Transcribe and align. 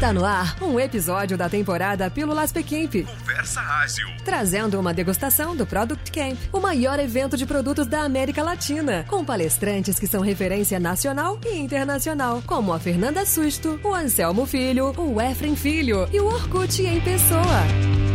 Está 0.00 0.14
no 0.14 0.24
ar 0.24 0.56
um 0.62 0.80
episódio 0.80 1.36
da 1.36 1.46
temporada 1.46 2.10
Pílulas 2.10 2.50
Pequimp. 2.50 3.04
Conversa 3.04 3.60
Ágil. 3.60 4.08
Trazendo 4.24 4.80
uma 4.80 4.94
degustação 4.94 5.54
do 5.54 5.66
Product 5.66 6.10
Camp, 6.10 6.38
o 6.50 6.58
maior 6.58 6.98
evento 6.98 7.36
de 7.36 7.44
produtos 7.44 7.86
da 7.86 8.00
América 8.00 8.42
Latina, 8.42 9.04
com 9.06 9.22
palestrantes 9.22 9.98
que 9.98 10.06
são 10.06 10.22
referência 10.22 10.80
nacional 10.80 11.38
e 11.44 11.58
internacional, 11.58 12.42
como 12.46 12.72
a 12.72 12.78
Fernanda 12.78 13.26
Susto, 13.26 13.78
o 13.84 13.94
Anselmo 13.94 14.46
Filho, 14.46 14.94
o 14.98 15.20
Efrem 15.20 15.54
Filho 15.54 16.08
e 16.10 16.18
o 16.18 16.24
Orkut 16.24 16.80
em 16.82 16.98
pessoa. 17.02 18.09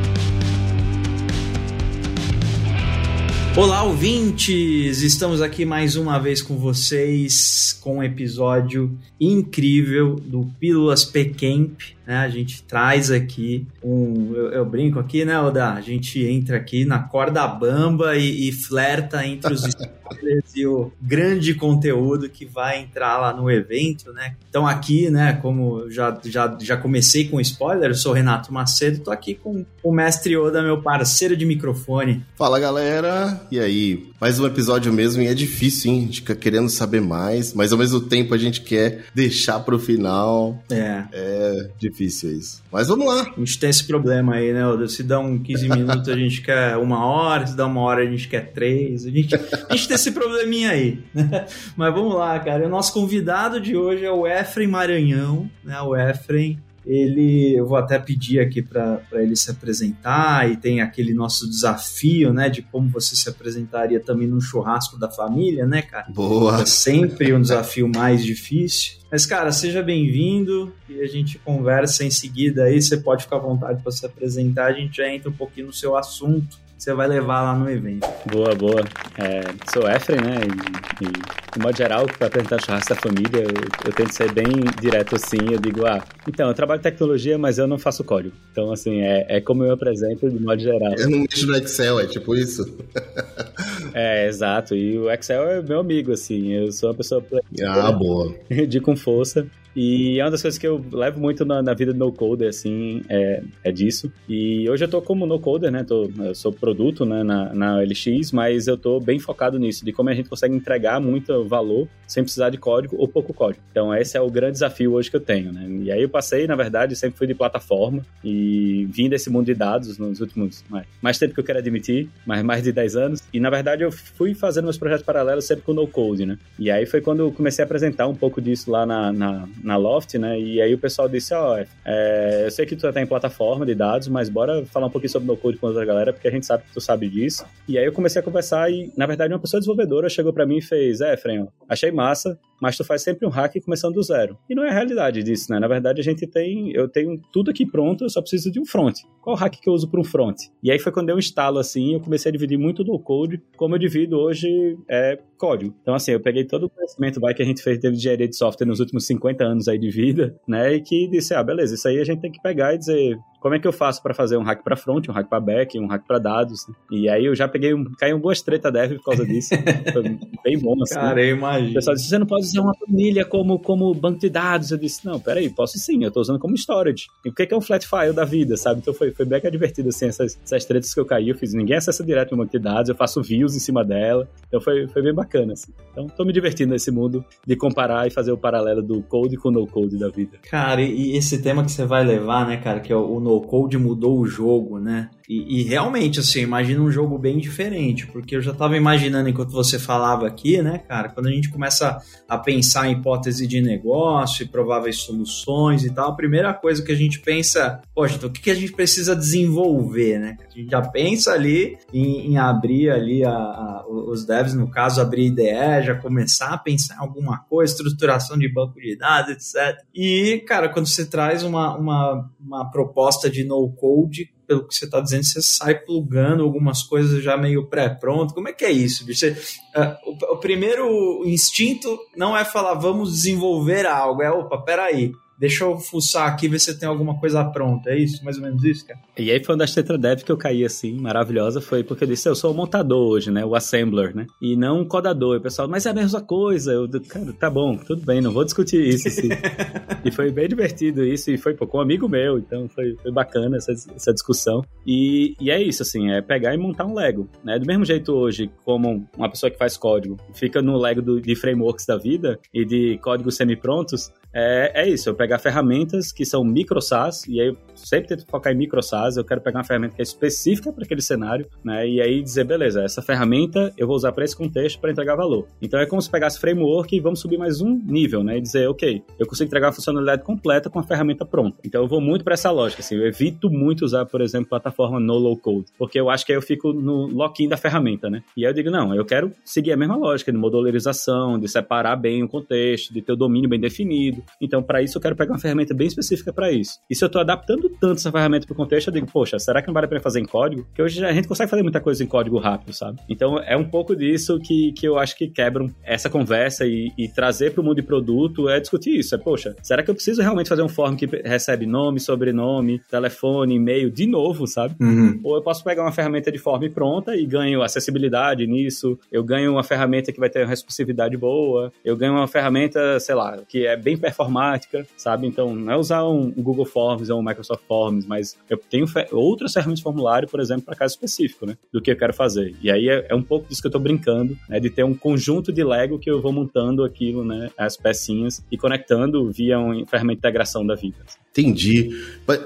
Olá, 3.57 3.83
ouvintes! 3.83 5.01
Estamos 5.01 5.41
aqui 5.41 5.63
mais 5.63 5.95
uma 5.95 6.19
vez 6.19 6.41
com 6.41 6.57
vocês 6.57 7.79
com 7.79 7.99
um 7.99 8.03
episódio 8.03 8.99
incrível 9.17 10.15
do 10.15 10.51
Pílulas 10.59 11.05
P-Camp. 11.05 11.79
Né? 12.05 12.17
A 12.17 12.29
gente 12.29 12.63
traz 12.63 13.09
aqui 13.09 13.65
um. 13.83 14.33
Eu, 14.35 14.51
eu, 14.51 14.65
brinco 14.65 14.99
aqui, 14.99 15.25
né, 15.25 15.39
Oda? 15.39 15.73
A 15.73 15.81
gente 15.81 16.23
entra 16.23 16.57
aqui 16.57 16.85
na 16.85 16.99
corda 16.99 17.47
bamba 17.47 18.15
e, 18.15 18.49
e 18.49 18.51
flerta 18.51 19.25
entre 19.25 19.53
os 19.53 19.63
spoilers 19.65 20.55
e 20.55 20.67
o 20.67 20.91
grande 21.01 21.55
conteúdo 21.55 22.29
que 22.29 22.45
vai 22.45 22.81
entrar 22.81 23.17
lá 23.17 23.33
no 23.33 23.49
evento, 23.49 24.13
né? 24.13 24.35
Então, 24.49 24.67
aqui, 24.67 25.09
né, 25.09 25.33
como 25.41 25.89
já, 25.89 26.17
já, 26.23 26.55
já 26.61 26.77
comecei 26.77 27.27
com 27.27 27.41
spoiler, 27.41 27.89
eu 27.89 27.95
sou 27.95 28.13
Renato 28.13 28.53
Macedo, 28.53 29.03
tô 29.03 29.11
aqui 29.11 29.35
com 29.35 29.65
o 29.81 29.91
mestre 29.91 30.37
Oda, 30.37 30.61
meu 30.61 30.81
parceiro 30.81 31.35
de 31.35 31.45
microfone. 31.45 32.23
Fala, 32.35 32.59
galera! 32.59 33.41
E 33.51 33.59
aí? 33.59 34.09
Mais 34.21 34.39
um 34.39 34.45
episódio 34.45 34.93
mesmo 34.93 35.21
e 35.21 35.27
é 35.27 35.33
difícil, 35.33 35.91
hein? 35.91 35.97
A 35.97 36.05
gente 36.05 36.21
fica 36.21 36.35
querendo 36.35 36.69
saber 36.69 37.01
mais, 37.01 37.53
mas 37.53 37.71
ao 37.71 37.77
mesmo 37.77 37.99
tempo 37.99 38.33
a 38.33 38.37
gente 38.37 38.61
quer 38.61 39.05
deixar 39.13 39.59
pro 39.59 39.79
final. 39.79 40.63
É. 40.69 41.03
É 41.11 41.69
difícil 41.77 41.94
isso. 42.03 42.63
Mas 42.71 42.87
vamos 42.87 43.05
lá. 43.07 43.21
A 43.35 43.39
gente 43.39 43.59
tem 43.59 43.69
esse 43.69 43.85
problema 43.85 44.35
aí, 44.35 44.53
né? 44.53 44.63
Se 44.87 45.03
dá 45.03 45.19
um 45.19 45.39
15 45.39 45.69
minutos 45.69 46.09
a 46.09 46.15
gente 46.15 46.41
quer 46.41 46.77
uma 46.77 47.05
hora, 47.05 47.47
se 47.47 47.55
dá 47.55 47.65
uma 47.65 47.81
hora 47.81 48.01
a 48.01 48.05
gente 48.05 48.27
quer 48.27 48.51
três. 48.51 49.05
A 49.05 49.09
gente, 49.09 49.35
a 49.35 49.75
gente 49.75 49.87
tem 49.87 49.95
esse 49.95 50.11
probleminha 50.11 50.71
aí. 50.71 50.99
Né? 51.13 51.45
Mas 51.75 51.93
vamos 51.93 52.15
lá, 52.15 52.39
cara. 52.39 52.65
O 52.65 52.69
nosso 52.69 52.93
convidado 52.93 53.59
de 53.59 53.75
hoje 53.75 54.05
é 54.05 54.11
o 54.11 54.27
Efrem 54.27 54.67
Maranhão, 54.67 55.49
né? 55.63 55.79
O 55.81 55.95
Efrem 55.95 56.59
ele 56.85 57.55
eu 57.55 57.65
vou 57.65 57.77
até 57.77 57.97
pedir 57.97 58.39
aqui 58.39 58.61
para 58.61 59.01
ele 59.13 59.35
se 59.35 59.49
apresentar 59.49 60.49
e 60.49 60.55
tem 60.55 60.81
aquele 60.81 61.13
nosso 61.13 61.49
desafio, 61.49 62.31
né, 62.31 62.49
de 62.49 62.61
como 62.61 62.89
você 62.89 63.15
se 63.15 63.27
apresentaria 63.27 63.99
também 63.99 64.27
num 64.27 64.41
churrasco 64.41 64.97
da 64.97 65.09
família, 65.09 65.65
né, 65.65 65.81
cara? 65.81 66.07
Boa. 66.09 66.61
É 66.61 66.65
sempre 66.65 67.33
um 67.33 67.41
desafio 67.41 67.89
mais 67.93 68.23
difícil. 68.23 68.97
Mas, 69.11 69.25
cara, 69.25 69.51
seja 69.51 69.81
bem-vindo 69.81 70.73
e 70.89 70.99
a 71.01 71.07
gente 71.07 71.39
conversa 71.39 72.03
em 72.03 72.11
seguida 72.11 72.63
aí. 72.63 72.81
Você 72.81 72.97
pode 72.97 73.23
ficar 73.23 73.37
à 73.37 73.39
vontade 73.39 73.81
para 73.81 73.91
se 73.91 74.05
apresentar, 74.05 74.67
a 74.67 74.73
gente 74.73 74.97
já 74.97 75.09
entra 75.09 75.29
um 75.29 75.33
pouquinho 75.33 75.67
no 75.67 75.73
seu 75.73 75.95
assunto 75.95 76.64
você 76.77 76.93
vai 76.93 77.07
levar 77.07 77.41
lá 77.41 77.55
no 77.55 77.69
evento. 77.69 78.07
Boa, 78.31 78.53
boa. 78.53 78.83
É, 79.17 79.41
sou 79.73 79.89
Efren, 79.89 80.19
né? 80.19 80.35
E, 80.41 81.05
e, 81.05 81.07
de 81.53 81.59
modo 81.59 81.75
geral, 81.75 82.05
para 82.05 82.27
apresentar 82.27 82.57
o 82.57 82.65
churrasco 82.65 82.89
da 82.89 82.95
família, 82.95 83.43
eu, 83.43 83.87
eu, 83.87 83.93
tento 83.93 84.13
ser 84.13 84.31
bem 84.31 84.45
direto 84.81 85.15
assim. 85.15 85.37
Eu 85.51 85.59
digo, 85.59 85.85
ah, 85.85 86.03
então, 86.27 86.47
eu 86.47 86.53
trabalho 86.53 86.79
em 86.79 86.83
tecnologia, 86.83 87.37
mas 87.37 87.57
eu 87.57 87.65
não 87.65 87.79
faço 87.79 88.03
código. 88.03 88.35
Então, 88.51 88.71
assim, 88.71 89.01
é, 89.01 89.37
é 89.37 89.41
como 89.41 89.63
eu 89.63 89.73
apresento 89.73 90.29
de 90.29 90.39
modo 90.39 90.61
geral. 90.61 90.93
Eu 90.97 91.09
não 91.09 91.19
mexo 91.19 91.47
no 91.47 91.55
Excel, 91.55 91.99
é 91.99 92.07
tipo 92.07 92.35
isso? 92.35 92.77
é, 93.93 94.27
exato. 94.27 94.75
E 94.75 94.97
o 94.97 95.11
Excel 95.11 95.49
é 95.49 95.61
meu 95.61 95.79
amigo, 95.79 96.11
assim. 96.11 96.51
Eu 96.51 96.71
sou 96.71 96.89
uma 96.89 96.95
pessoa. 96.95 97.23
Ah, 97.63 97.91
boa. 97.91 98.33
De 98.67 98.79
com 98.79 98.95
força. 98.95 99.47
E 99.75 100.19
é 100.19 100.23
uma 100.23 100.31
das 100.31 100.41
coisas 100.41 100.57
que 100.57 100.65
eu 100.65 100.83
levo 100.91 101.19
muito 101.19 101.43
na, 101.43 101.61
na 101.61 101.73
vida 101.73 101.91
do 101.91 101.99
no-coder, 101.99 102.47
assim, 102.47 103.01
é, 103.09 103.43
é 103.63 103.71
disso. 103.71 104.11
E 104.27 104.69
hoje 104.69 104.85
eu 104.85 104.87
tô 104.87 105.01
como 105.01 105.25
no-coder, 105.25 105.69
né? 105.69 105.83
Tô, 105.83 106.09
eu 106.17 106.33
sou 106.33 106.53
produto 106.53 107.05
né, 107.05 107.23
na, 107.23 107.53
na 107.53 107.81
LX, 107.81 108.31
mas 108.31 108.67
eu 108.67 108.77
tô 108.77 108.99
bem 109.01 109.19
focado 109.19 109.59
nisso, 109.59 109.83
de 109.83 109.91
como 109.91 110.09
a 110.09 110.13
gente 110.13 110.29
consegue 110.29 110.55
entregar 110.55 111.01
muito 111.01 111.43
valor 111.43 111.87
sem 112.07 112.23
precisar 112.23 112.49
de 112.49 112.57
código 112.57 112.95
ou 112.97 113.07
pouco 113.07 113.33
código. 113.33 113.61
Então 113.69 113.93
esse 113.93 114.15
é 114.15 114.21
o 114.21 114.29
grande 114.29 114.53
desafio 114.53 114.93
hoje 114.93 115.09
que 115.09 115.17
eu 115.17 115.21
tenho, 115.21 115.51
né? 115.51 115.67
E 115.83 115.91
aí 115.91 116.01
eu 116.01 116.09
passei, 116.09 116.47
na 116.47 116.55
verdade, 116.55 116.95
sempre 116.95 117.17
fui 117.17 117.27
de 117.27 117.35
plataforma 117.35 118.01
e 118.23 118.87
vim 118.89 119.09
desse 119.09 119.29
mundo 119.29 119.47
de 119.47 119.53
dados 119.53 119.97
nos 119.97 120.21
últimos 120.21 120.63
mais, 120.69 120.85
mais 121.01 121.17
tempo 121.17 121.33
que 121.33 121.39
eu 121.39 121.43
quero 121.43 121.59
admitir, 121.59 122.07
mais, 122.25 122.43
mais 122.43 122.63
de 122.63 122.71
10 122.71 122.95
anos. 122.95 123.23
E 123.33 123.39
na 123.39 123.49
verdade 123.49 123.74
eu 123.83 123.91
fui 123.91 124.33
fazendo 124.33 124.65
meus 124.65 124.77
projetos 124.77 125.05
paralelos 125.05 125.45
sempre 125.45 125.63
com 125.63 125.73
no-code, 125.73 126.25
né? 126.25 126.37
E 126.57 126.71
aí 126.71 126.85
foi 126.85 127.01
quando 127.01 127.19
eu 127.21 127.31
comecei 127.31 127.63
a 127.63 127.65
apresentar 127.65 128.07
um 128.07 128.15
pouco 128.15 128.41
disso 128.41 128.71
lá 128.71 128.85
na, 128.85 129.11
na 129.11 129.47
na 129.63 129.77
Loft, 129.77 130.15
né? 130.17 130.39
E 130.39 130.61
aí 130.61 130.73
o 130.73 130.77
pessoal 130.77 131.09
disse, 131.09 131.33
ó, 131.33 131.55
oh, 131.55 131.65
é, 131.83 132.45
eu 132.45 132.51
sei 132.51 132.65
que 132.65 132.75
tu 132.75 132.91
tá 132.91 133.01
em 133.01 133.07
plataforma 133.07 133.65
de 133.65 133.75
dados, 133.75 134.07
mas 134.07 134.29
bora 134.29 134.65
falar 134.65 134.87
um 134.87 134.89
pouquinho 134.89 135.11
sobre 135.11 135.27
no 135.27 135.37
code 135.37 135.57
com 135.57 135.67
outra 135.67 135.85
galera, 135.85 136.13
porque 136.13 136.27
a 136.27 136.31
gente 136.31 136.45
sabe 136.45 136.63
que 136.63 136.73
tu 136.73 136.81
sabe 136.81 137.09
disso. 137.09 137.45
E 137.67 137.77
aí 137.77 137.85
eu 137.85 137.91
comecei 137.93 138.19
a 138.19 138.23
conversar 138.23 138.71
e, 138.71 138.91
na 138.95 139.05
verdade, 139.05 139.33
uma 139.33 139.39
pessoa 139.39 139.59
desenvolvedora 139.59 140.09
chegou 140.09 140.33
para 140.33 140.45
mim 140.45 140.57
e 140.57 140.61
fez, 140.61 141.01
é, 141.01 141.15
Fren, 141.17 141.47
achei 141.67 141.91
massa, 141.91 142.39
mas 142.61 142.77
tu 142.77 142.83
faz 142.83 143.01
sempre 143.01 143.25
um 143.25 143.29
hack 143.29 143.55
começando 143.63 143.95
do 143.95 144.03
zero. 144.03 144.37
E 144.49 144.55
não 144.55 144.63
é 144.63 144.69
a 144.69 144.73
realidade 144.73 145.23
disso, 145.23 145.51
né? 145.51 145.59
Na 145.59 145.67
verdade, 145.67 145.99
a 145.99 146.03
gente 146.03 146.25
tem, 146.27 146.71
eu 146.71 146.87
tenho 146.87 147.19
tudo 147.31 147.51
aqui 147.51 147.65
pronto, 147.65 148.03
eu 148.03 148.09
só 148.09 148.21
preciso 148.21 148.51
de 148.51 148.59
um 148.59 148.65
front. 148.65 148.99
Qual 149.21 149.35
hack 149.35 149.55
que 149.59 149.69
eu 149.69 149.73
uso 149.73 149.89
para 149.89 149.99
um 149.99 150.03
front? 150.03 150.37
E 150.61 150.71
aí 150.71 150.79
foi 150.79 150.91
quando 150.91 151.09
eu 151.09 151.17
instalo 151.17 151.59
assim, 151.59 151.93
eu 151.93 151.99
comecei 151.99 152.29
a 152.29 152.33
dividir 152.33 152.57
muito 152.57 152.83
do 152.83 152.97
code, 152.99 153.41
como 153.57 153.75
eu 153.75 153.79
divido 153.79 154.17
hoje 154.17 154.77
é 154.89 155.19
código. 155.37 155.75
Então 155.81 155.93
assim, 155.93 156.11
eu 156.11 156.19
peguei 156.19 156.45
todo 156.45 156.65
o 156.65 156.69
conhecimento 156.69 157.19
vai 157.19 157.33
que 157.33 157.41
a 157.41 157.45
gente 157.45 157.61
fez 157.61 157.79
de 157.79 157.89
engenharia 157.89 158.27
de 158.27 158.35
software 158.35 158.67
nos 158.67 158.79
últimos 158.79 159.05
50 159.05 159.43
anos 159.43 159.67
aí 159.67 159.77
de 159.77 159.89
vida, 159.89 160.35
né? 160.47 160.75
E 160.75 160.81
que 160.81 161.07
disse, 161.07 161.33
ah, 161.33 161.43
beleza, 161.43 161.75
isso 161.75 161.87
aí 161.87 161.99
a 161.99 162.03
gente 162.03 162.21
tem 162.21 162.31
que 162.31 162.41
pegar 162.41 162.73
e 162.73 162.77
dizer, 162.77 163.17
como 163.39 163.55
é 163.55 163.59
que 163.59 163.67
eu 163.67 163.73
faço 163.73 164.01
para 164.01 164.13
fazer 164.13 164.37
um 164.37 164.43
hack 164.43 164.63
para 164.63 164.75
front, 164.75 165.07
um 165.07 165.11
hack 165.11 165.27
para 165.27 165.39
back, 165.39 165.79
um 165.79 165.87
hack 165.87 166.03
para 166.07 166.19
dados. 166.19 166.67
Né? 166.67 166.75
E 166.91 167.09
aí 167.09 167.25
eu 167.25 167.35
já 167.35 167.47
peguei, 167.47 167.73
um, 167.73 167.83
caiu 167.97 168.17
um 168.17 168.19
boas 168.19 168.41
treta 168.41 168.71
dev 168.71 168.97
por 168.97 169.05
causa 169.05 169.25
disso. 169.25 169.49
Foi 169.93 170.03
bem 170.43 170.57
bom, 170.57 170.75
assim. 170.81 170.95
Cara, 170.95 171.21
eu 171.23 171.35
imagino. 171.35 171.71
O 171.71 171.73
pessoal 171.73 171.95
disse, 171.95 172.09
você 172.09 172.17
não 172.17 172.25
pode 172.25 172.45
usar 172.45 172.61
uma 172.61 172.73
planilha 172.73 173.25
como, 173.25 173.59
como 173.59 173.93
banco 173.93 174.19
de 174.19 174.29
dados. 174.29 174.71
Eu 174.71 174.77
disse, 174.77 175.05
não, 175.05 175.19
peraí, 175.19 175.49
posso 175.49 175.77
sim, 175.77 176.03
eu 176.03 176.11
tô 176.11 176.21
usando 176.21 176.39
como 176.39 176.55
storage. 176.55 177.07
E 177.23 177.29
o 177.29 177.33
que 177.33 177.47
é 177.49 177.55
um 177.55 177.61
flat 177.61 177.87
file 177.87 178.13
da 178.13 178.25
vida, 178.25 178.57
sabe? 178.57 178.79
Então 178.79 178.93
foi, 178.93 179.11
foi 179.11 179.25
bem 179.25 179.41
divertido, 179.51 179.89
assim, 179.89 180.07
essas, 180.07 180.39
essas 180.43 180.65
tretas 180.65 180.93
que 180.93 180.99
eu 180.99 181.05
caí, 181.05 181.29
eu 181.29 181.35
fiz, 181.35 181.53
ninguém 181.53 181.77
acessa 181.77 182.03
direto 182.03 182.31
no 182.31 182.37
banco 182.37 182.51
de 182.51 182.59
dados, 182.59 182.89
eu 182.89 182.95
faço 182.95 183.21
views 183.21 183.55
em 183.55 183.59
cima 183.59 183.83
dela. 183.83 184.27
Então 184.47 184.59
foi, 184.59 184.87
foi 184.87 185.01
bem 185.01 185.13
bacana, 185.13 185.53
assim. 185.53 185.71
Então 185.91 186.07
tô 186.07 186.25
me 186.25 186.33
divertindo 186.33 186.71
nesse 186.73 186.91
mundo 186.91 187.23
de 187.45 187.55
comparar 187.55 188.07
e 188.07 188.09
fazer 188.11 188.31
o 188.31 188.37
paralelo 188.37 188.81
do 188.81 189.01
code 189.03 189.37
com 189.37 189.49
o 189.49 189.51
no-code 189.51 189.97
da 189.97 190.09
vida. 190.09 190.37
Cara, 190.49 190.81
e, 190.81 191.11
e 191.11 191.17
esse 191.17 191.41
tema 191.41 191.63
que 191.63 191.71
você 191.71 191.85
vai 191.85 192.03
levar, 192.03 192.47
né, 192.47 192.57
cara, 192.57 192.79
que 192.79 192.91
é 192.91 192.95
o, 192.95 193.19
o 193.37 193.41
no-code 193.41 193.77
mudou 193.77 194.19
o 194.19 194.27
jogo, 194.27 194.79
né? 194.79 195.09
E, 195.29 195.59
e, 195.59 195.63
realmente, 195.63 196.19
assim, 196.19 196.41
imagina 196.41 196.81
um 196.81 196.91
jogo 196.91 197.17
bem 197.17 197.39
diferente, 197.39 198.05
porque 198.07 198.35
eu 198.35 198.41
já 198.41 198.51
estava 198.51 198.77
imaginando 198.77 199.27
enquanto 199.27 199.51
você 199.51 199.79
falava 199.79 200.27
aqui, 200.27 200.61
né, 200.61 200.79
cara, 200.79 201.09
quando 201.09 201.27
a 201.27 201.31
gente 201.31 201.49
começa 201.49 201.99
a 202.27 202.37
pensar 202.37 202.87
em 202.87 202.93
hipótese 202.93 203.47
de 203.47 203.61
negócio 203.61 204.43
e 204.43 204.47
prováveis 204.47 204.97
soluções 204.97 205.83
e 205.83 205.91
tal, 205.91 206.11
a 206.11 206.15
primeira 206.15 206.53
coisa 206.53 206.83
que 206.83 206.91
a 206.91 206.95
gente 206.95 207.19
pensa, 207.19 207.81
poxa, 207.93 208.15
então 208.15 208.29
o 208.29 208.31
que, 208.31 208.41
que 208.41 208.51
a 208.51 208.55
gente 208.55 208.73
precisa 208.73 209.15
desenvolver, 209.15 210.19
né? 210.19 210.37
A 210.47 210.57
gente 210.57 210.69
já 210.69 210.81
pensa 210.81 211.33
ali 211.33 211.77
em, 211.93 212.31
em 212.31 212.37
abrir 212.37 212.89
ali 212.89 213.23
a, 213.23 213.31
a, 213.31 213.85
os 213.87 214.25
devs, 214.25 214.53
no 214.53 214.69
caso, 214.69 215.01
abrir 215.01 215.27
IDE, 215.27 215.85
já 215.85 215.95
começar 215.95 216.49
a 216.49 216.57
pensar 216.57 216.95
em 216.95 216.99
alguma 216.99 217.39
coisa, 217.39 217.73
estruturação 217.73 218.37
de 218.37 218.47
banco 218.47 218.79
de 218.79 218.95
dados, 218.95 219.31
etc. 219.31 219.79
E, 219.93 220.43
cara, 220.47 220.69
quando 220.69 220.87
você 220.87 221.05
traz 221.05 221.43
uma, 221.43 221.75
uma, 221.75 222.29
uma 222.39 222.71
proposta 222.71 223.29
de 223.29 223.43
no-code, 223.43 224.29
pelo 224.45 224.67
que 224.67 224.75
você 224.75 224.85
está 224.85 224.99
dizendo, 224.99 225.23
você 225.23 225.41
sai 225.41 225.75
plugando 225.75 226.43
algumas 226.43 226.83
coisas 226.83 227.23
já 227.23 227.35
meio 227.37 227.67
pré-pronto. 227.67 228.33
Como 228.33 228.47
é 228.47 228.53
que 228.53 228.65
é 228.65 228.71
isso? 228.71 229.05
Você, 229.05 229.31
uh, 229.31 230.11
o, 230.11 230.33
o, 230.33 230.37
primeiro 230.37 231.23
instinto 231.25 231.99
não 232.15 232.35
é 232.37 232.45
falar 232.45 232.75
vamos 232.75 233.11
desenvolver 233.11 233.85
algo, 233.85 234.21
é 234.21 234.31
opa, 234.31 234.61
peraí, 234.61 235.11
deixa 235.37 235.63
eu 235.63 235.77
fuçar 235.77 236.27
aqui 236.27 236.47
ver 236.47 236.59
se 236.59 236.77
tem 236.77 236.87
alguma 236.87 237.19
coisa 237.19 237.43
pronta. 237.43 237.89
É 237.89 237.97
isso? 237.97 238.23
Mais 238.23 238.37
ou 238.37 238.43
menos 238.43 238.63
isso, 238.63 238.85
cara? 238.85 238.99
E 239.17 239.31
aí 239.31 239.43
foi 239.43 239.53
uma 239.53 239.59
das 239.59 239.73
tetradev 239.73 240.23
que 240.23 240.31
eu 240.31 240.37
caí 240.37 240.65
assim, 240.65 240.99
maravilhosa, 240.99 241.61
foi 241.61 241.83
porque 241.83 242.03
eu 242.03 242.07
disse, 242.07 242.27
eu 242.27 242.35
sou 242.35 242.51
o 242.51 242.55
montador 242.55 243.09
hoje, 243.09 243.31
né? 243.31 243.45
O 243.45 243.55
assembler, 243.55 244.15
né? 244.15 244.25
E 244.41 244.55
não 244.55 244.81
o 244.81 244.87
codador. 244.87 245.35
E 245.35 245.37
o 245.39 245.41
pessoal, 245.41 245.67
mas 245.67 245.85
é 245.85 245.89
a 245.89 245.93
mesma 245.93 246.21
coisa. 246.21 246.71
Eu, 246.71 246.89
cara, 247.07 247.33
tá 247.33 247.49
bom, 247.49 247.77
tudo 247.77 248.05
bem, 248.05 248.21
não 248.21 248.31
vou 248.31 248.43
discutir 248.43 248.81
isso. 248.87 249.07
Assim. 249.07 249.29
e 250.03 250.11
foi 250.11 250.31
bem 250.31 250.47
divertido 250.47 251.03
isso, 251.03 251.31
e 251.31 251.37
foi 251.37 251.53
pô, 251.53 251.67
com 251.67 251.77
um 251.77 251.81
amigo 251.81 252.07
meu, 252.07 252.37
então 252.37 252.67
foi, 252.69 252.95
foi 253.01 253.11
bacana 253.11 253.57
essa, 253.57 253.71
essa 253.71 254.13
discussão. 254.13 254.63
E, 254.85 255.35
e 255.39 255.49
é 255.51 255.61
isso, 255.61 255.81
assim, 255.81 256.11
é 256.11 256.21
pegar 256.21 256.53
e 256.53 256.57
montar 256.57 256.85
um 256.85 256.93
Lego, 256.93 257.29
né? 257.43 257.59
Do 257.59 257.65
mesmo 257.65 257.85
jeito 257.85 258.13
hoje, 258.13 258.49
como 258.63 259.07
uma 259.17 259.29
pessoa 259.29 259.49
que 259.49 259.57
faz 259.57 259.77
código 259.77 260.17
fica 260.33 260.61
no 260.61 260.77
Lego 260.77 261.01
do, 261.01 261.21
de 261.21 261.35
frameworks 261.35 261.85
da 261.85 261.97
vida 261.97 262.39
e 262.53 262.65
de 262.65 262.97
códigos 262.99 263.35
semi-prontos, 263.35 264.11
é, 264.37 264.83
é 264.83 264.89
isso, 264.89 265.07
eu 265.07 265.15
pegar 265.15 265.39
ferramentas 265.39 266.11
que 266.11 266.25
são 266.25 266.43
micro 266.43 266.81
SaaS, 266.81 267.25
e 267.25 267.39
aí 267.39 267.47
eu 267.47 267.57
sempre 267.73 268.09
tento 268.09 268.25
focar 268.29 268.51
em 268.51 268.57
micro 268.57 268.83
SaaS, 268.83 269.15
eu 269.15 269.23
quero 269.23 269.39
pegar 269.39 269.59
uma 269.59 269.63
ferramenta 269.63 269.95
que 269.95 270.01
é 270.01 270.03
específica 270.03 270.73
para 270.73 270.83
aquele 270.83 271.01
cenário, 271.01 271.47
né? 271.63 271.87
E 271.87 272.01
aí 272.01 272.21
dizer, 272.21 272.43
beleza, 272.43 272.83
essa 272.83 273.01
ferramenta 273.01 273.73
eu 273.77 273.87
vou 273.87 273.95
usar 273.95 274.11
para 274.11 274.25
esse 274.25 274.35
contexto 274.35 274.81
para 274.81 274.91
entregar 274.91 275.15
valor. 275.15 275.47
Então 275.61 275.79
é 275.79 275.85
como 275.85 276.01
se 276.01 276.11
pegasse 276.11 276.37
framework 276.37 276.93
e 276.93 276.99
vamos 276.99 277.21
subir 277.21 277.37
mais 277.37 277.61
um 277.61 277.81
nível, 277.85 278.23
né? 278.23 278.37
E 278.37 278.41
dizer, 278.41 278.67
ok, 278.67 279.01
eu 279.17 279.25
consigo 279.25 279.47
entregar 279.47 279.69
a 279.69 279.71
funcionalidade 279.71 280.23
completa 280.23 280.69
com 280.69 280.79
a 280.79 280.83
ferramenta 280.83 281.25
pronta. 281.25 281.57
Então 281.63 281.81
eu 281.81 281.87
vou 281.87 282.01
muito 282.01 282.25
para 282.25 282.33
essa 282.33 282.51
lógica, 282.51 282.81
assim, 282.81 282.95
eu 282.95 283.07
evito 283.07 283.49
muito 283.49 283.85
usar, 283.85 284.05
por 284.05 284.19
exemplo, 284.19 284.49
plataforma 284.49 284.99
no 284.99 285.13
low 285.13 285.37
code, 285.37 285.67
porque 285.77 285.97
eu 285.97 286.09
acho 286.09 286.25
que 286.25 286.33
aí 286.33 286.37
eu 286.37 286.41
fico 286.41 286.73
no 286.73 287.07
lock-in 287.07 287.47
da 287.47 287.55
ferramenta, 287.55 288.09
né? 288.09 288.21
E 288.35 288.45
aí 288.45 288.51
eu 288.51 288.53
digo, 288.53 288.69
não, 288.69 288.93
eu 288.93 289.05
quero 289.05 289.31
seguir 289.45 289.71
a 289.71 289.77
mesma 289.77 289.95
lógica 289.95 290.29
de 290.29 290.37
modularização, 290.37 291.39
de 291.39 291.47
separar 291.47 291.95
bem 291.95 292.21
o 292.21 292.27
contexto, 292.27 292.93
de 292.93 293.01
ter 293.01 293.13
o 293.13 293.15
domínio 293.15 293.49
bem 293.49 293.59
definido. 293.59 294.24
Então, 294.41 294.61
para 294.61 294.81
isso, 294.81 294.97
eu 294.97 295.01
quero 295.01 295.15
pegar 295.15 295.33
uma 295.33 295.39
ferramenta 295.39 295.73
bem 295.73 295.87
específica 295.87 296.31
para 296.33 296.51
isso. 296.51 296.79
E 296.89 296.95
se 296.95 297.03
eu 297.03 297.07
estou 297.07 297.21
adaptando 297.21 297.69
tanto 297.79 297.95
essa 297.95 298.11
ferramenta 298.11 298.45
para 298.45 298.53
o 298.53 298.57
contexto, 298.57 298.87
eu 298.87 298.93
digo, 298.93 299.07
poxa, 299.11 299.39
será 299.39 299.61
que 299.61 299.67
não 299.67 299.73
vale 299.73 299.85
a 299.85 299.89
pena 299.89 300.01
fazer 300.01 300.19
em 300.19 300.25
código? 300.25 300.63
Porque 300.63 300.81
hoje 300.81 301.03
a 301.05 301.13
gente 301.13 301.27
consegue 301.27 301.49
fazer 301.49 301.63
muita 301.63 301.79
coisa 301.79 302.03
em 302.03 302.07
código 302.07 302.37
rápido, 302.37 302.73
sabe? 302.73 302.99
Então, 303.09 303.39
é 303.39 303.55
um 303.55 303.65
pouco 303.65 303.95
disso 303.95 304.39
que, 304.39 304.71
que 304.73 304.87
eu 304.87 304.97
acho 304.97 305.17
que 305.17 305.27
quebram 305.27 305.69
essa 305.83 306.09
conversa 306.09 306.65
e, 306.65 306.91
e 306.97 307.07
trazer 307.07 307.51
para 307.51 307.61
o 307.61 307.63
mundo 307.63 307.75
de 307.75 307.83
produto 307.83 308.49
é 308.49 308.59
discutir 308.59 308.97
isso. 308.97 309.15
É, 309.15 309.17
poxa, 309.17 309.55
será 309.61 309.83
que 309.83 309.89
eu 309.89 309.95
preciso 309.95 310.21
realmente 310.21 310.49
fazer 310.49 310.61
um 310.61 310.69
form 310.69 310.95
que 310.95 311.05
recebe 311.05 311.65
nome, 311.65 311.99
sobrenome, 311.99 312.79
telefone, 312.89 313.55
e-mail 313.55 313.89
de 313.89 314.05
novo, 314.05 314.47
sabe? 314.47 314.75
Uhum. 314.79 315.19
Ou 315.23 315.35
eu 315.35 315.41
posso 315.41 315.63
pegar 315.63 315.83
uma 315.83 315.91
ferramenta 315.91 316.31
de 316.31 316.37
form 316.37 316.67
pronta 316.69 317.15
e 317.15 317.25
ganho 317.25 317.61
acessibilidade 317.61 318.45
nisso, 318.47 318.97
eu 319.11 319.23
ganho 319.23 319.51
uma 319.51 319.63
ferramenta 319.63 320.11
que 320.11 320.19
vai 320.19 320.29
ter 320.29 320.39
uma 320.39 320.49
responsividade 320.49 321.17
boa, 321.17 321.71
eu 321.83 321.95
ganho 321.95 322.13
uma 322.13 322.27
ferramenta, 322.27 322.99
sei 322.99 323.15
lá, 323.15 323.37
que 323.47 323.65
é 323.65 323.75
bem 323.75 323.97
performática, 324.15 324.87
sabe? 324.95 325.27
Então, 325.27 325.53
não 325.53 325.73
é 325.73 325.77
usar 325.77 326.07
um 326.07 326.31
Google 326.31 326.65
Forms 326.65 327.09
ou 327.09 327.19
um 327.19 327.23
Microsoft 327.23 327.63
Forms, 327.67 328.07
mas 328.07 328.37
eu 328.49 328.57
tenho 328.57 328.85
outras 329.11 329.53
ferramentas 329.53 329.79
de 329.79 329.83
formulário, 329.83 330.27
por 330.27 330.39
exemplo, 330.39 330.63
para 330.63 330.75
caso 330.75 330.93
específico, 330.93 331.45
né? 331.45 331.57
Do 331.71 331.81
que 331.81 331.91
eu 331.91 331.97
quero 331.97 332.13
fazer. 332.13 332.55
E 332.61 332.71
aí 332.71 332.87
é, 332.89 333.07
é 333.09 333.15
um 333.15 333.21
pouco 333.21 333.47
disso 333.49 333.61
que 333.61 333.67
eu 333.67 333.69
estou 333.69 333.81
brincando, 333.81 334.37
né? 334.47 334.59
De 334.59 334.69
ter 334.69 334.83
um 334.83 334.95
conjunto 334.95 335.51
de 335.51 335.63
Lego 335.63 335.99
que 335.99 336.09
eu 336.09 336.21
vou 336.21 336.31
montando 336.31 336.83
aquilo, 336.83 337.25
né? 337.25 337.49
As 337.57 337.75
pecinhas 337.75 338.43
e 338.51 338.57
conectando 338.57 339.29
via 339.31 339.59
uma 339.59 339.85
ferramenta 339.85 340.15
de 340.15 340.19
integração 340.19 340.65
da 340.65 340.75
vida. 340.75 340.97
Entendi. 341.31 341.89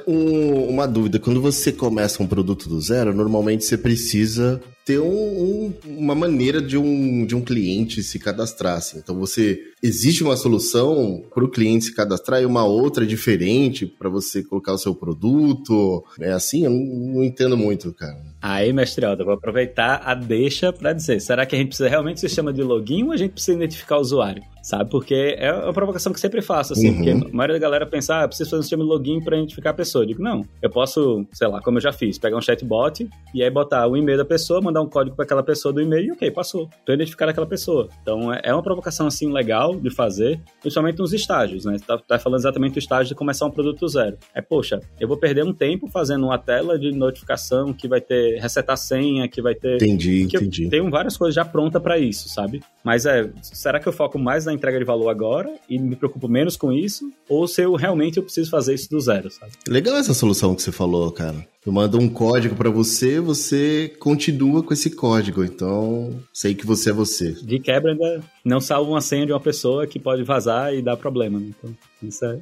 Um, 0.07 0.63
uma 0.69 0.87
dúvida: 0.87 1.19
quando 1.19 1.39
você 1.39 1.71
começa 1.71 2.23
um 2.23 2.27
produto 2.27 2.67
do 2.67 2.81
zero, 2.81 3.13
normalmente 3.13 3.63
você 3.63 3.77
precisa 3.77 4.59
ter 4.89 4.99
um, 4.99 5.05
um, 5.05 5.73
uma 5.85 6.15
maneira 6.15 6.59
de 6.59 6.75
um, 6.75 7.23
de 7.23 7.35
um 7.35 7.41
cliente 7.41 8.01
se 8.01 8.17
cadastrar. 8.17 8.77
Assim. 8.77 8.97
Então 8.97 9.15
você 9.15 9.59
existe 9.83 10.23
uma 10.23 10.35
solução 10.35 11.23
para 11.31 11.45
o 11.45 11.47
cliente 11.47 11.85
se 11.85 11.95
cadastrar 11.95 12.41
e 12.41 12.45
uma 12.45 12.65
outra 12.65 13.05
diferente 13.05 13.85
para 13.85 14.09
você 14.09 14.43
colocar 14.43 14.73
o 14.73 14.79
seu 14.79 14.95
produto. 14.95 16.03
É 16.19 16.31
assim? 16.31 16.65
Eu 16.65 16.71
não, 16.71 17.13
não 17.13 17.23
entendo 17.23 17.55
muito, 17.55 17.93
cara. 17.93 18.17
Aí, 18.41 18.71
mestre 18.71 19.05
Aldo, 19.05 19.25
vou 19.25 19.33
aproveitar 19.33 20.01
a 20.05 20.15
deixa 20.15 20.71
para 20.71 20.93
dizer: 20.93 21.19
será 21.19 21.45
que 21.45 21.55
a 21.55 21.59
gente 21.59 21.67
precisa 21.69 21.89
realmente 21.89 22.15
do 22.15 22.21
sistema 22.21 22.53
de 22.53 22.63
login 22.63 23.03
ou 23.03 23.11
a 23.11 23.17
gente 23.17 23.31
precisa 23.31 23.57
identificar 23.57 23.97
o 23.97 24.01
usuário? 24.01 24.41
Sabe? 24.63 24.89
Porque 24.89 25.35
é 25.37 25.51
uma 25.51 25.73
provocação 25.73 26.13
que 26.13 26.19
sempre 26.19 26.41
faço, 26.41 26.73
assim, 26.73 26.89
uhum. 26.89 26.95
porque 26.95 27.09
a 27.09 27.35
maioria 27.35 27.55
da 27.55 27.59
galera 27.59 27.85
pensa, 27.85 28.21
ah, 28.21 28.27
preciso 28.27 28.49
fazer 28.49 28.59
um 28.59 28.63
sistema 28.63 28.83
de 28.83 28.89
login 28.89 29.21
para 29.21 29.37
identificar 29.37 29.71
a 29.71 29.73
pessoa. 29.73 30.03
Eu 30.03 30.07
digo, 30.07 30.21
não, 30.21 30.45
eu 30.61 30.69
posso, 30.69 31.25
sei 31.33 31.47
lá, 31.47 31.61
como 31.61 31.77
eu 31.77 31.81
já 31.81 31.91
fiz, 31.91 32.17
pegar 32.17 32.37
um 32.37 32.41
chatbot 32.41 33.09
e 33.33 33.43
aí 33.43 33.49
botar 33.49 33.87
o 33.87 33.97
e-mail 33.97 34.17
da 34.17 34.25
pessoa, 34.25 34.61
mandar 34.61 34.78
um 34.81 34.89
código 34.89 35.15
para 35.15 35.25
aquela 35.25 35.43
pessoa 35.43 35.73
do 35.73 35.81
e-mail 35.81 36.07
e 36.07 36.11
ok, 36.11 36.31
passou. 36.31 36.69
Tô 36.85 36.93
identificando 36.93 37.31
aquela 37.31 37.47
pessoa. 37.47 37.89
Então 38.01 38.33
é, 38.33 38.41
é 38.43 38.53
uma 38.53 38.63
provocação, 38.63 39.07
assim, 39.07 39.31
legal 39.31 39.75
de 39.75 39.89
fazer, 39.89 40.39
principalmente 40.61 40.99
nos 40.99 41.13
estágios, 41.13 41.65
né? 41.65 41.77
Tá, 41.85 41.97
tá 41.97 42.19
falando 42.19 42.39
exatamente 42.39 42.73
do 42.73 42.79
estágio 42.79 43.09
de 43.09 43.15
começar 43.15 43.45
um 43.45 43.51
produto 43.51 43.87
zero. 43.87 44.17
É, 44.33 44.41
poxa, 44.41 44.79
eu 44.99 45.07
vou 45.07 45.17
perder 45.17 45.43
um 45.43 45.53
tempo 45.53 45.87
fazendo 45.87 46.25
uma 46.25 46.37
tela 46.37 46.77
de 46.77 46.91
notificação 46.91 47.73
que 47.73 47.87
vai 47.87 48.01
ter 48.01 48.39
resetar 48.39 48.77
senha, 48.77 49.27
que 49.27 49.41
vai 49.41 49.55
ter. 49.55 49.75
Entendi, 49.75 50.23
entendi. 50.23 50.69
Tem 50.69 50.87
várias 50.89 51.17
coisas 51.17 51.35
já 51.35 51.45
prontas 51.45 51.81
para 51.81 51.97
isso, 51.97 52.29
sabe? 52.29 52.61
Mas 52.83 53.05
é, 53.05 53.29
será 53.41 53.79
que 53.79 53.87
eu 53.87 53.93
foco 53.93 54.17
mais 54.17 54.45
na 54.45 54.53
entrega 54.53 54.79
de 54.79 54.85
valor 54.85 55.09
agora 55.09 55.53
e 55.69 55.77
me 55.77 55.95
preocupo 55.95 56.27
menos 56.27 56.55
com 56.55 56.71
isso? 56.71 57.11
Ou 57.27 57.47
se 57.47 57.61
eu 57.61 57.75
realmente 57.75 58.17
eu 58.17 58.23
preciso 58.23 58.49
fazer 58.49 58.73
isso 58.73 58.89
do 58.89 58.99
zero, 58.99 59.29
sabe? 59.29 59.51
Legal 59.67 59.97
essa 59.97 60.13
solução 60.13 60.55
que 60.55 60.61
você 60.61 60.71
falou, 60.71 61.11
cara. 61.11 61.45
Eu 61.69 61.73
mando 61.73 61.99
um 61.99 62.09
código 62.09 62.55
para 62.55 62.71
você, 62.71 63.19
você 63.19 63.93
continua 63.99 64.63
com 64.63 64.73
esse 64.73 64.89
código. 64.89 65.43
Então, 65.43 66.09
sei 66.33 66.55
que 66.55 66.65
você 66.65 66.89
é 66.89 66.93
você. 66.93 67.33
De 67.33 67.59
quebra, 67.59 67.91
ainda 67.91 68.23
não 68.43 68.59
salva 68.59 68.89
uma 68.89 69.01
senha 69.01 69.23
de 69.23 69.31
uma 69.31 69.39
pessoa 69.39 69.85
que 69.85 69.99
pode 69.99 70.23
vazar 70.23 70.73
e 70.73 70.81
dar 70.81 70.97
problema. 70.97 71.39
Né? 71.39 71.51
Então, 71.51 71.77
isso 72.01 72.25
é. 72.25 72.39